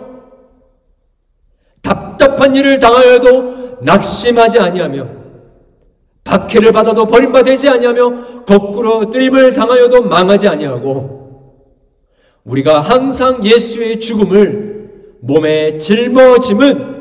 답답한 1.82 2.54
일을 2.54 2.78
당하여도 2.78 3.80
낙심하지 3.82 4.60
아니하며 4.60 5.20
박해를 6.22 6.70
받아도 6.70 7.06
버림받지 7.06 7.68
아니하며 7.68 8.44
거꾸로 8.44 9.10
뜨림을 9.10 9.52
당하여도 9.52 10.02
망하지 10.02 10.48
아니하고 10.48 11.19
우리가 12.50 12.80
항상 12.80 13.44
예수의 13.44 14.00
죽음을 14.00 15.18
몸에 15.20 15.78
짊어짐은 15.78 17.00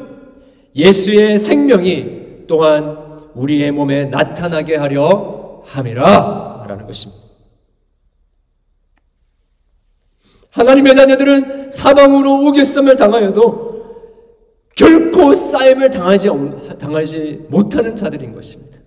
예수의 0.76 1.40
생명이 1.40 2.46
또한 2.48 3.20
우리의 3.34 3.72
몸에 3.72 4.06
나타나게 4.06 4.76
하려 4.76 5.64
함이라 5.66 6.66
라는 6.68 6.86
것입니다. 6.86 7.24
하나님의 10.52 10.96
자녀들은 10.96 11.72
사방으로 11.72 12.48
우겨섬을 12.48 12.96
당하여도 12.96 13.70
결코 14.76 15.34
쌓임을 15.34 15.92
당하지, 15.92 16.30
당하지 16.80 17.46
못하는 17.50 17.96
자들인 17.96 18.34
것입니다. 18.34 18.78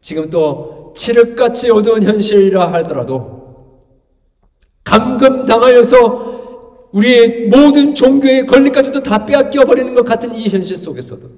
지금 0.00 0.30
또 0.30 0.92
칠흑같이 0.96 1.70
어두운 1.70 2.02
현실이라 2.02 2.72
하더라도 2.74 3.33
감금 4.94 5.44
당하여서 5.44 6.34
우리의 6.92 7.48
모든 7.48 7.96
종교의 7.96 8.46
권리까지도 8.46 9.02
다 9.02 9.26
빼앗겨 9.26 9.64
버리는 9.64 9.92
것 9.92 10.04
같은 10.04 10.32
이 10.32 10.48
현실 10.48 10.76
속에서도 10.76 11.28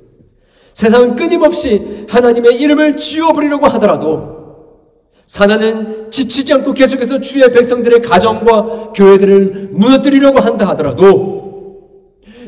세상은 0.75 1.17
끊임없이 1.17 2.05
하나님의 2.07 2.61
이름을 2.61 2.99
지워버리려고 2.99 3.67
하더라도 3.69 4.37
사나는 5.25 6.11
지치지 6.11 6.53
않고 6.53 6.75
계속해서 6.75 7.21
주의 7.21 7.51
백성들의 7.51 8.03
가정과 8.03 8.93
교회들을 8.95 9.71
무너뜨리려고 9.73 10.39
한다 10.39 10.69
하더라도 10.69 11.47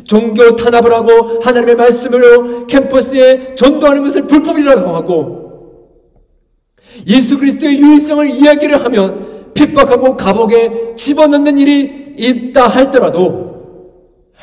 종교 0.05 0.57
탄압을 0.57 0.93
하고 0.93 1.41
하나님의 1.41 1.75
말씀으로 1.77 2.67
캠퍼스에 2.67 3.55
전도하는 3.57 4.03
것을 4.03 4.27
불법이라고 4.27 4.91
하고 4.91 5.39
예수 7.07 7.39
그리스도의 7.39 7.79
유일성을 7.81 8.29
이야기를 8.29 8.85
하면 8.85 9.38
핍박하고 9.59 10.17
감옥에 10.17 10.95
집어넣는 10.95 11.59
일이 11.59 12.15
있다 12.17 12.69
할더라도 12.69 13.49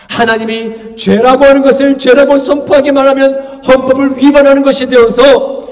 하나님이 0.09 0.95
죄라고 0.97 1.45
하는 1.45 1.61
것을 1.61 1.97
죄라고 1.97 2.37
선포하게 2.37 2.91
말하면 2.91 3.63
헌법을 3.65 4.17
위반하는 4.17 4.61
것이 4.61 4.87
되어서 4.87 5.69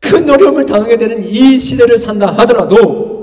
큰 0.00 0.30
어려움을 0.30 0.64
당하게 0.64 0.96
되는 0.96 1.24
이 1.24 1.58
시대를 1.58 1.98
산다 1.98 2.28
하더라도 2.38 3.16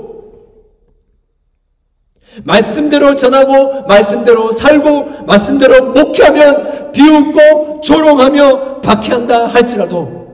말씀대로 2.44 3.16
전하고 3.16 3.86
말씀대로 3.86 4.52
살고 4.52 5.24
말씀대로 5.26 5.92
목회하면 5.92 6.92
비웃고 6.92 7.80
조롱하며 7.80 8.80
박해한다 8.82 9.46
할지라도 9.46 10.24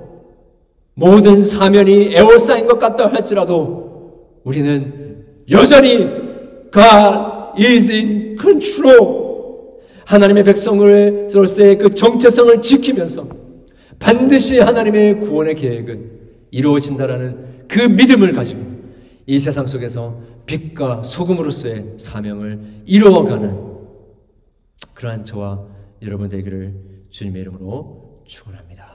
모든 0.95 1.43
사면이 1.43 2.15
에워싸인 2.15 2.67
것 2.67 2.79
같다 2.79 3.07
할지라도 3.07 3.90
우리는 4.45 5.25
여전히 5.51 5.99
God 6.73 7.63
is 7.63 7.91
in 7.91 8.37
control 8.41 9.21
하나님의 10.07 10.45
백성으로서의 10.45 11.79
그 11.79 11.95
정체성을 11.95 12.63
지키면서 12.63 13.29
반드시 13.99 14.59
하나님의 14.59 15.21
구원의 15.21 15.55
계획은 15.55 16.11
이루어진다라는 16.51 17.67
그 17.69 17.81
믿음을 17.81 18.33
가지고 18.33 18.61
이 19.27 19.39
세상 19.39 19.67
속에서 19.67 20.21
빛과 20.47 21.05
소금으로서의 21.05 21.95
사명을 21.99 22.83
이루어가는 22.87 23.71
그러한 24.95 25.25
저와 25.25 25.65
여러분 26.03 26.29
되기를 26.29 26.75
주님의 27.11 27.43
이름으로 27.43 28.23
축원합니다. 28.27 28.90